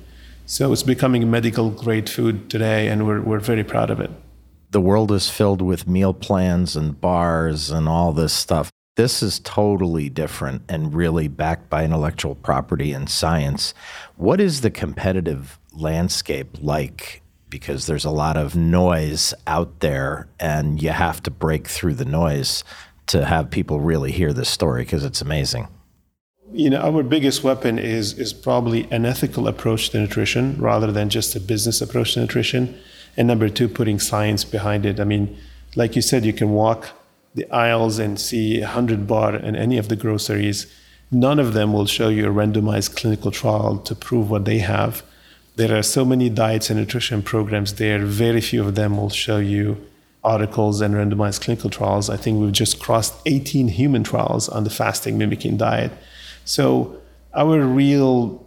So 0.46 0.72
it's 0.74 0.84
becoming 0.84 1.32
medical 1.32 1.70
grade 1.70 2.10
food 2.10 2.50
today, 2.50 2.88
and 2.88 3.08
we're, 3.08 3.22
we're 3.22 3.40
very 3.40 3.64
proud 3.64 3.90
of 3.90 4.00
it. 4.00 4.12
The 4.72 4.82
world 4.82 5.12
is 5.12 5.30
filled 5.30 5.62
with 5.62 5.88
meal 5.88 6.14
plans 6.14 6.76
and 6.76 7.00
bars 7.00 7.72
and 7.72 7.88
all 7.88 8.12
this 8.12 8.34
stuff. 8.34 8.71
This 8.98 9.24
is 9.24 9.40
totally 9.40 10.10
different 10.10 10.64
and 10.68 10.94
really 10.94 11.30
backed 11.30 11.70
by 11.70 11.86
intellectual 11.86 12.36
property 12.36 12.92
and 12.92 13.10
science. 13.10 13.74
What 14.18 14.42
is 14.42 14.62
the 14.62 14.70
competitive 14.70 15.58
landscape 15.74 16.58
like? 16.62 17.22
Because 17.50 17.86
there's 17.86 18.06
a 18.06 18.12
lot 18.12 18.36
of 18.36 18.56
noise 18.56 19.34
out 19.48 19.80
there, 19.80 20.28
and 20.40 20.82
you 20.82 20.90
have 20.90 21.24
to 21.24 21.32
break 21.32 21.68
through 21.68 21.96
the 21.96 22.06
noise 22.06 22.64
to 23.08 23.26
have 23.26 23.50
people 23.50 23.80
really 23.80 24.12
hear 24.12 24.34
this 24.34 24.50
story 24.50 24.84
because 24.84 25.04
it's 25.04 25.22
amazing. 25.22 25.68
You 26.54 26.70
know, 26.70 26.82
our 26.82 27.04
biggest 27.04 27.44
weapon 27.44 27.80
is 27.80 28.14
is 28.18 28.34
probably 28.34 28.90
an 28.92 29.06
ethical 29.06 29.48
approach 29.48 29.90
to 29.90 30.00
nutrition 30.00 30.62
rather 30.62 30.92
than 30.92 31.10
just 31.10 31.36
a 31.36 31.40
business 31.40 31.82
approach 31.82 32.14
to 32.14 32.22
nutrition. 32.22 32.78
And 33.16 33.28
number 33.28 33.48
two, 33.50 33.68
putting 33.68 34.00
science 34.00 34.44
behind 34.44 34.86
it. 34.86 35.00
I 35.00 35.06
mean, 35.06 35.38
like 35.76 35.96
you 35.96 36.02
said, 36.02 36.26
you 36.26 36.34
can 36.34 36.52
walk 36.52 36.90
the 37.34 37.50
aisles 37.52 38.00
and 38.00 38.20
see 38.20 38.62
a 38.62 38.68
hundred 38.68 39.08
bar 39.08 39.36
in 39.36 39.56
any 39.56 39.78
of 39.78 39.90
the 39.90 39.96
groceries. 39.96 40.72
None 41.12 41.40
of 41.40 41.54
them 41.54 41.74
will 41.74 41.86
show 41.86 42.10
you 42.10 42.28
a 42.28 42.34
randomized 42.34 42.96
clinical 42.96 43.32
trial 43.32 43.78
to 43.80 43.96
prove 43.96 44.30
what 44.30 44.46
they 44.46 44.60
have. 44.60 45.04
There 45.56 45.78
are 45.78 45.84
so 45.84 46.06
many 46.06 46.30
diets 46.30 46.70
and 46.70 46.80
nutrition 46.80 47.22
programs 47.22 47.76
there. 47.76 48.00
Very 48.00 48.42
few 48.42 48.64
of 48.64 48.76
them 48.76 48.98
will 48.98 49.10
show 49.10 49.38
you 49.38 49.78
articles 50.24 50.82
and 50.82 50.94
randomized 50.94 51.42
clinical 51.42 51.70
trials. 51.70 52.10
I 52.10 52.18
think 52.18 52.40
we've 52.40 52.52
just 52.52 52.80
crossed 52.80 53.16
18 53.26 53.70
human 53.70 54.04
trials 54.04 54.48
on 54.50 54.64
the 54.64 54.70
fasting 54.70 55.18
mimicking 55.18 55.58
diet. 55.58 55.92
So 56.46 57.02
our 57.34 57.62
real 57.62 58.46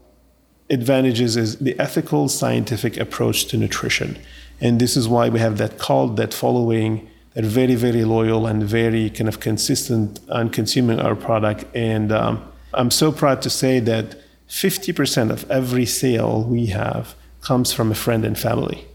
advantages 0.71 1.37
is 1.37 1.59
the 1.59 1.79
ethical 1.79 2.29
scientific 2.29 2.97
approach 2.97 3.47
to 3.47 3.57
nutrition. 3.57 4.19
And 4.61 4.81
this 4.81 4.97
is 4.97 5.09
why 5.09 5.29
we 5.29 5.41
have 5.41 5.59
that 5.59 5.79
cult, 5.79 6.17
that 6.17 6.33
following, 6.33 7.09
that 7.35 7.45
very, 7.45 7.75
very 7.75 8.05
loyal 8.05 8.47
and 8.47 8.63
very 8.63 9.11
kind 9.11 9.29
of 9.29 9.41
consistent 9.41 10.21
on 10.31 10.51
consuming 10.51 11.01
our 11.01 11.15
product. 11.15 11.65
And 11.75 12.13
um, 12.13 12.45
I'm 12.73 12.91
so 12.91 13.13
proud 13.13 13.43
to 13.43 13.51
say 13.51 13.81
that 13.81 14.17
50% 14.49 15.31
of 15.31 15.51
every 15.51 15.87
sale 15.87 16.43
we 16.43 16.67
have 16.67 17.15
comes 17.41 17.73
from 17.73 17.91
a 17.91 17.95
friend 17.95 18.25
and 18.25 18.39
family. 18.39 18.87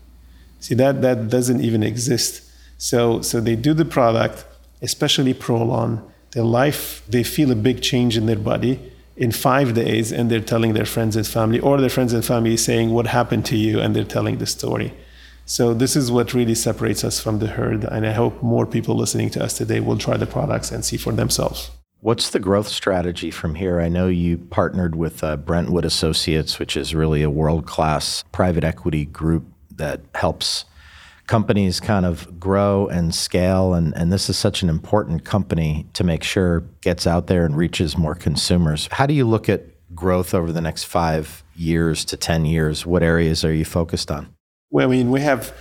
See, 0.60 0.76
that, 0.76 1.02
that 1.02 1.30
doesn't 1.30 1.62
even 1.62 1.84
exist 1.84 2.50
so, 2.80 3.22
so 3.22 3.42
they 3.42 3.58
do 3.58 3.74
the 3.74 3.86
product, 3.86 4.46
especially 4.82 5.34
Prolon. 5.34 6.02
Their 6.32 6.46
life, 6.46 7.04
they 7.10 7.24
feel 7.24 7.52
a 7.52 7.56
big 7.56 7.82
change 7.82 8.16
in 8.16 8.26
their 8.26 8.38
body 8.38 8.80
in 9.18 9.34
five 9.34 9.74
days, 9.74 10.14
and 10.14 10.32
they're 10.32 10.40
telling 10.40 10.74
their 10.74 10.86
friends 10.86 11.18
and 11.18 11.28
family, 11.28 11.60
or 11.60 11.82
their 11.82 11.90
friends 11.90 12.14
and 12.14 12.24
family 12.24 12.56
saying, 12.56 12.92
What 12.92 13.08
happened 13.08 13.46
to 13.48 13.58
you? 13.58 13.82
And 13.82 13.94
they're 13.94 14.06
telling 14.06 14.38
the 14.38 14.46
story. 14.46 14.94
So, 15.50 15.74
this 15.74 15.96
is 15.96 16.12
what 16.12 16.36
really 16.36 16.54
separates 16.54 17.04
us 17.04 17.20
from 17.20 17.40
the 17.40 17.48
herd. 17.48 17.84
And 17.84 18.06
I 18.06 18.12
hope 18.12 18.44
more 18.44 18.68
people 18.68 18.96
listening 18.96 19.32
to 19.32 19.44
us 19.44 19.58
today 19.58 19.80
will 19.80 19.98
try 19.98 20.16
the 20.16 20.28
products 20.28 20.72
and 20.72 20.86
see 20.86 20.96
for 20.96 21.12
themselves. 21.12 21.72
What's 22.02 22.30
the 22.30 22.38
growth 22.38 22.68
strategy 22.68 23.32
from 23.32 23.56
here? 23.56 23.80
I 23.80 23.90
know 23.90 24.10
you 24.10 24.38
partnered 24.38 24.96
with 24.96 25.24
uh, 25.24 25.38
Brentwood 25.38 25.86
Associates, 25.86 26.60
which 26.60 26.78
is 26.78 26.94
really 26.94 27.24
a 27.24 27.32
world 27.32 27.66
class 27.66 28.24
private 28.32 28.64
equity 28.64 29.06
group 29.06 29.44
that 29.76 30.02
helps 30.14 30.66
companies 31.26 31.80
kind 31.80 32.06
of 32.06 32.40
grow 32.40 32.88
and 32.88 33.16
scale 33.16 33.74
and, 33.74 33.96
and 33.98 34.14
this 34.14 34.30
is 34.30 34.38
such 34.38 34.62
an 34.62 34.70
important 34.70 35.26
company 35.26 35.88
to 35.94 36.04
make 36.04 36.24
sure 36.24 36.62
gets 36.82 37.08
out 37.08 37.26
there 37.26 37.46
and 37.46 37.56
reaches 37.56 37.96
more 37.96 38.16
consumers 38.16 38.90
how 38.92 39.06
do 39.06 39.14
you 39.14 39.28
look 39.28 39.48
at 39.48 39.62
growth 39.94 40.34
over 40.34 40.52
the 40.52 40.60
next 40.60 40.86
five 40.86 41.44
years 41.56 42.04
to 42.04 42.18
10 42.18 42.46
years 42.46 42.84
what 42.84 43.04
areas 43.04 43.46
are 43.46 43.54
you 43.54 43.64
focused 43.64 44.10
on 44.10 44.34
i 44.78 44.86
mean 44.86 45.10
we 45.12 45.22
have 45.22 45.56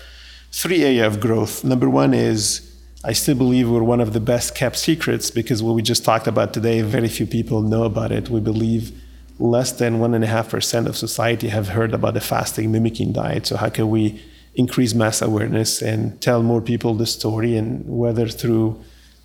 three 0.50 0.82
areas 0.82 1.14
of 1.14 1.20
growth. 1.20 1.64
Number 1.64 1.88
one 1.88 2.14
is 2.14 2.64
i 3.04 3.12
still 3.12 3.36
believe 3.36 3.68
we're 3.70 3.82
one 3.82 4.00
of 4.00 4.12
the 4.12 4.20
best 4.20 4.54
kept 4.54 4.76
secrets 4.76 5.30
because 5.30 5.62
what 5.62 5.74
we 5.74 5.82
just 5.82 6.04
talked 6.04 6.26
about 6.26 6.52
today 6.52 6.82
very 6.82 7.08
few 7.08 7.26
people 7.26 7.62
know 7.62 7.84
about 7.84 8.12
it. 8.12 8.28
We 8.28 8.40
believe 8.40 8.92
less 9.38 9.72
than 9.72 9.98
1.5% 10.00 10.86
of 10.86 10.96
society 10.96 11.48
have 11.48 11.68
heard 11.68 11.94
about 11.94 12.14
the 12.14 12.20
fasting 12.20 12.72
mimicking 12.72 13.12
diet. 13.12 13.46
So 13.46 13.56
how 13.56 13.68
can 13.68 13.88
we 13.88 14.20
increase 14.54 14.94
mass 14.94 15.22
awareness 15.22 15.80
and 15.80 16.20
tell 16.20 16.42
more 16.42 16.60
people 16.60 16.94
the 16.94 17.06
story, 17.06 17.56
and 17.56 17.84
whether 17.86 18.28
through 18.28 18.82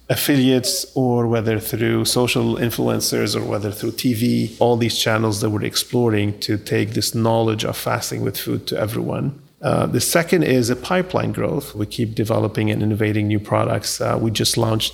affiliates 0.09 0.85
or 0.95 1.27
whether 1.27 1.59
through 1.59 2.05
social 2.05 2.55
influencers 2.57 3.35
or 3.35 3.43
whether 3.43 3.71
through 3.71 3.91
TV, 3.91 4.55
all 4.59 4.77
these 4.77 4.97
channels 4.97 5.41
that 5.41 5.49
we're 5.49 5.63
exploring 5.63 6.39
to 6.39 6.57
take 6.57 6.91
this 6.91 7.15
knowledge 7.15 7.65
of 7.65 7.75
fasting 7.75 8.21
with 8.21 8.37
food 8.37 8.67
to 8.67 8.77
everyone. 8.77 9.41
Uh, 9.63 9.85
the 9.85 10.01
second 10.01 10.43
is 10.43 10.69
a 10.69 10.75
pipeline 10.75 11.31
growth. 11.31 11.73
We 11.73 11.85
keep 11.85 12.13
developing 12.13 12.69
and 12.69 12.83
innovating 12.83 13.27
new 13.27 13.39
products. 13.39 14.01
Uh, 14.01 14.19
we 14.21 14.29
just 14.29 14.57
launched 14.57 14.93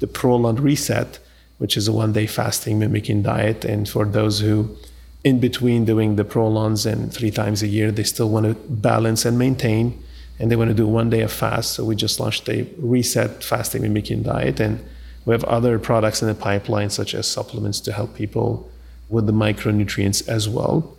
the 0.00 0.06
Prolon 0.06 0.60
Reset, 0.60 1.18
which 1.56 1.74
is 1.76 1.88
a 1.88 1.92
one 1.92 2.12
day 2.12 2.26
fasting 2.26 2.78
mimicking 2.78 3.22
diet. 3.22 3.64
And 3.64 3.88
for 3.88 4.04
those 4.04 4.40
who 4.40 4.76
in 5.24 5.40
between 5.40 5.84
doing 5.84 6.16
the 6.16 6.24
prolons 6.24 6.90
and 6.90 7.12
three 7.12 7.30
times 7.30 7.62
a 7.62 7.66
year, 7.66 7.90
they 7.90 8.02
still 8.02 8.30
want 8.30 8.46
to 8.46 8.54
balance 8.68 9.24
and 9.24 9.38
maintain. 9.38 10.02
and 10.38 10.50
they 10.50 10.56
want 10.56 10.68
to 10.68 10.74
do 10.74 10.86
one 10.86 11.10
day 11.10 11.20
of 11.20 11.30
fast. 11.30 11.72
So 11.74 11.84
we 11.84 11.94
just 11.94 12.18
launched 12.18 12.48
a 12.48 12.66
reset 12.78 13.44
fasting 13.44 13.82
mimicking 13.82 14.22
diet. 14.22 14.58
And 14.58 14.82
we 15.26 15.34
have 15.34 15.44
other 15.44 15.78
products 15.78 16.22
in 16.22 16.28
the 16.28 16.34
pipeline, 16.34 16.88
such 16.88 17.14
as 17.14 17.26
supplements 17.26 17.78
to 17.80 17.92
help 17.92 18.14
people 18.14 18.70
with 19.10 19.26
the 19.26 19.34
micronutrients 19.34 20.26
as 20.26 20.48
well. 20.48 20.96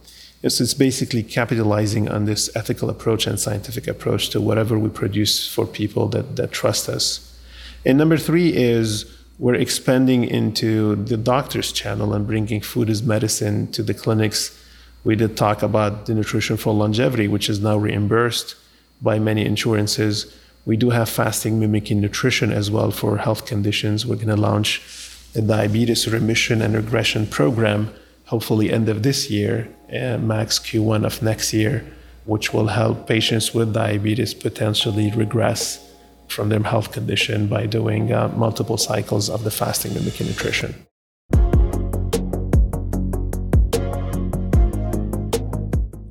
So 0.47 0.63
it's 0.63 0.73
basically 0.73 1.21
capitalizing 1.21 2.09
on 2.09 2.25
this 2.25 2.49
ethical 2.55 2.89
approach 2.89 3.27
and 3.27 3.39
scientific 3.39 3.87
approach 3.87 4.29
to 4.29 4.41
whatever 4.41 4.79
we 4.79 4.89
produce 4.89 5.47
for 5.47 5.67
people 5.67 6.07
that, 6.09 6.35
that 6.35 6.51
trust 6.51 6.89
us. 6.89 7.31
And 7.85 7.97
number 7.97 8.17
three 8.17 8.49
is 8.55 9.05
we're 9.37 9.55
expanding 9.55 10.23
into 10.23 10.95
the 10.95 11.17
doctor's 11.17 11.71
channel 11.71 12.13
and 12.13 12.25
bringing 12.25 12.61
food 12.61 12.89
as 12.89 13.03
medicine 13.03 13.71
to 13.71 13.83
the 13.83 13.93
clinics. 13.93 14.57
We 15.03 15.15
did 15.15 15.37
talk 15.37 15.61
about 15.61 16.05
the 16.07 16.15
nutrition 16.15 16.57
for 16.57 16.73
longevity, 16.73 17.27
which 17.27 17.49
is 17.49 17.59
now 17.59 17.77
reimbursed 17.77 18.55
by 19.01 19.19
many 19.19 19.45
insurances. 19.45 20.35
We 20.65 20.77
do 20.77 20.91
have 20.91 21.09
fasting 21.09 21.59
mimicking 21.59 22.01
nutrition 22.01 22.51
as 22.51 22.69
well 22.69 22.91
for 22.91 23.17
health 23.17 23.45
conditions. 23.45 24.05
We're 24.05 24.15
going 24.15 24.27
to 24.27 24.35
launch 24.35 24.81
a 25.35 25.41
diabetes 25.41 26.07
remission 26.07 26.61
and 26.61 26.75
regression 26.75 27.25
program, 27.25 27.93
hopefully 28.31 28.71
end 28.71 28.87
of 28.87 29.03
this 29.03 29.29
year, 29.29 29.67
uh, 29.89 30.17
max 30.17 30.57
Q1 30.57 31.05
of 31.05 31.21
next 31.21 31.51
year, 31.51 31.85
which 32.23 32.53
will 32.53 32.67
help 32.67 33.05
patients 33.05 33.53
with 33.53 33.73
diabetes 33.73 34.33
potentially 34.33 35.11
regress 35.11 35.85
from 36.29 36.47
their 36.47 36.63
health 36.63 36.93
condition 36.93 37.47
by 37.47 37.65
doing 37.65 38.13
uh, 38.13 38.29
multiple 38.29 38.77
cycles 38.77 39.29
of 39.29 39.43
the 39.43 39.51
fasting 39.51 39.93
mimicking 39.93 40.27
nutrition. 40.27 40.73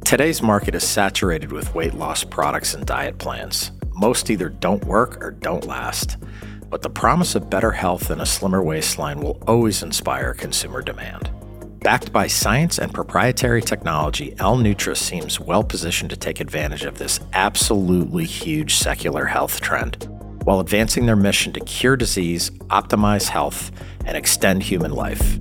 Today's 0.05 0.43
market 0.43 0.75
is 0.75 0.87
saturated 0.87 1.53
with 1.53 1.75
weight 1.75 1.95
loss 1.95 2.23
products 2.23 2.75
and 2.75 2.85
diet 2.85 3.17
plans. 3.17 3.71
Most 3.95 4.29
either 4.29 4.51
don't 4.51 4.85
work 4.85 5.25
or 5.25 5.31
don't 5.31 5.65
last. 5.67 6.19
But 6.69 6.83
the 6.83 6.91
promise 6.91 7.35
of 7.35 7.49
better 7.49 7.71
health 7.71 8.11
and 8.11 8.21
a 8.21 8.27
slimmer 8.27 8.63
waistline 8.63 9.21
will 9.21 9.43
always 9.47 9.83
inspire 9.83 10.35
consumer 10.35 10.83
demand. 10.83 11.31
Backed 11.83 12.13
by 12.13 12.27
science 12.27 12.79
and 12.79 12.93
proprietary 12.93 13.63
technology, 13.63 14.35
L 14.39 14.59
Nutra 14.59 14.95
seems 14.95 15.41
well 15.41 15.65
positioned 15.65 16.11
to 16.11 16.17
take 16.17 16.39
advantage 16.39 16.85
of 16.85 16.99
this 16.99 17.21
absolutely 17.33 18.27
huge 18.27 18.75
secular 18.75 19.25
health 19.25 19.63
trend 19.63 20.07
while 20.45 20.61
advancing 20.61 21.07
their 21.07 21.17
mission 21.17 21.55
to 21.55 21.61
cure 21.61 21.97
disease, 21.97 22.51
optimize 22.69 23.29
health, 23.29 23.73
and 24.05 24.15
extend 24.15 24.63
human 24.63 24.93
life. 24.93 25.39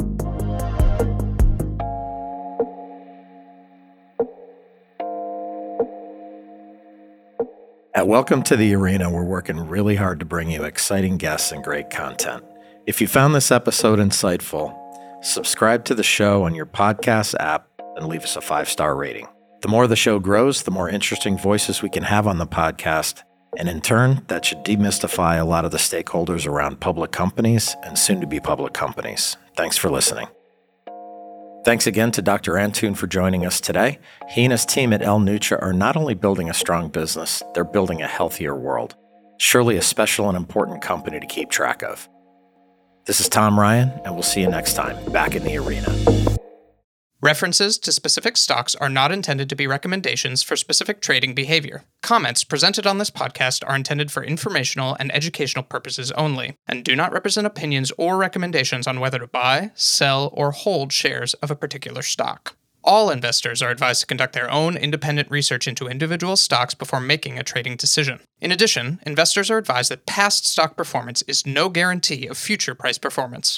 At 7.93 8.07
Welcome 8.07 8.43
to 8.43 8.55
the 8.55 8.73
Arena, 8.75 9.11
we're 9.11 9.25
working 9.25 9.67
really 9.67 9.97
hard 9.97 10.21
to 10.21 10.25
bring 10.25 10.49
you 10.49 10.63
exciting 10.63 11.17
guests 11.17 11.51
and 11.51 11.61
great 11.61 11.89
content. 11.89 12.45
If 12.87 13.01
you 13.01 13.07
found 13.07 13.35
this 13.35 13.51
episode 13.51 13.99
insightful, 13.99 14.73
subscribe 15.21 15.85
to 15.85 15.95
the 15.95 16.03
show 16.03 16.43
on 16.43 16.55
your 16.55 16.65
podcast 16.65 17.35
app 17.39 17.67
and 17.95 18.07
leave 18.07 18.23
us 18.23 18.35
a 18.35 18.41
five 18.41 18.69
star 18.69 18.95
rating. 18.95 19.27
The 19.61 19.67
more 19.67 19.87
the 19.87 19.95
show 19.95 20.19
grows, 20.19 20.63
the 20.63 20.71
more 20.71 20.89
interesting 20.89 21.37
voices 21.37 21.81
we 21.81 21.89
can 21.89 22.03
have 22.03 22.27
on 22.27 22.37
the 22.37 22.47
podcast. 22.47 23.23
And 23.57 23.67
in 23.67 23.81
turn, 23.81 24.23
that 24.27 24.45
should 24.45 24.63
demystify 24.63 25.39
a 25.39 25.43
lot 25.43 25.65
of 25.65 25.71
the 25.71 25.77
stakeholders 25.77 26.47
around 26.47 26.79
public 26.79 27.11
companies 27.11 27.75
and 27.83 27.97
soon 27.97 28.21
to 28.21 28.27
be 28.27 28.39
public 28.39 28.73
companies. 28.73 29.37
Thanks 29.57 29.75
for 29.75 29.89
listening. 29.89 30.27
Thanks 31.65 31.87
again 31.87 32.11
to 32.11 32.21
Dr. 32.21 32.57
Antoon 32.57 32.95
for 32.95 33.07
joining 33.07 33.45
us 33.45 33.59
today. 33.59 33.99
He 34.29 34.45
and 34.45 34.51
his 34.51 34.65
team 34.65 34.93
at 34.93 35.01
L-Nutra 35.01 35.61
are 35.61 35.73
not 35.73 35.97
only 35.97 36.13
building 36.13 36.49
a 36.49 36.53
strong 36.53 36.87
business, 36.87 37.43
they're 37.53 37.65
building 37.65 38.01
a 38.01 38.07
healthier 38.07 38.55
world. 38.55 38.95
Surely 39.39 39.75
a 39.75 39.81
special 39.81 40.29
and 40.29 40.37
important 40.37 40.81
company 40.81 41.19
to 41.19 41.25
keep 41.25 41.49
track 41.49 41.83
of. 41.83 42.07
This 43.05 43.19
is 43.19 43.29
Tom 43.29 43.59
Ryan, 43.59 43.91
and 44.05 44.13
we'll 44.13 44.23
see 44.23 44.41
you 44.41 44.49
next 44.49 44.73
time 44.73 45.11
back 45.11 45.35
in 45.35 45.43
the 45.43 45.57
arena. 45.57 45.95
References 47.21 47.77
to 47.79 47.91
specific 47.91 48.37
stocks 48.37 48.75
are 48.75 48.87
not 48.87 49.11
intended 49.11 49.49
to 49.49 49.55
be 49.55 49.67
recommendations 49.67 50.41
for 50.41 50.55
specific 50.55 51.01
trading 51.01 51.33
behavior. 51.33 51.83
Comments 52.01 52.41
presented 52.43 52.87
on 52.87 52.97
this 52.97 53.09
podcast 53.09 53.67
are 53.67 53.75
intended 53.75 54.11
for 54.11 54.23
informational 54.23 54.95
and 54.99 55.13
educational 55.13 55.63
purposes 55.63 56.11
only, 56.13 56.55
and 56.67 56.85
do 56.85 56.95
not 56.95 57.11
represent 57.11 57.47
opinions 57.47 57.91
or 57.97 58.15
recommendations 58.15 58.87
on 58.87 58.99
whether 58.99 59.19
to 59.19 59.27
buy, 59.27 59.71
sell, 59.75 60.29
or 60.33 60.51
hold 60.51 60.93
shares 60.93 61.33
of 61.35 61.51
a 61.51 61.55
particular 61.55 62.01
stock. 62.01 62.55
All 62.89 63.11
investors 63.11 63.61
are 63.61 63.69
advised 63.69 64.01
to 64.01 64.07
conduct 64.07 64.33
their 64.33 64.49
own 64.49 64.75
independent 64.75 65.29
research 65.29 65.67
into 65.67 65.87
individual 65.87 66.35
stocks 66.35 66.73
before 66.73 66.99
making 66.99 67.37
a 67.37 67.43
trading 67.43 67.75
decision. 67.75 68.19
In 68.41 68.51
addition, 68.51 68.99
investors 69.05 69.51
are 69.51 69.59
advised 69.59 69.91
that 69.91 70.07
past 70.07 70.47
stock 70.47 70.75
performance 70.75 71.21
is 71.27 71.45
no 71.45 71.69
guarantee 71.69 72.25
of 72.25 72.35
future 72.35 72.73
price 72.73 72.97
performance. 72.97 73.57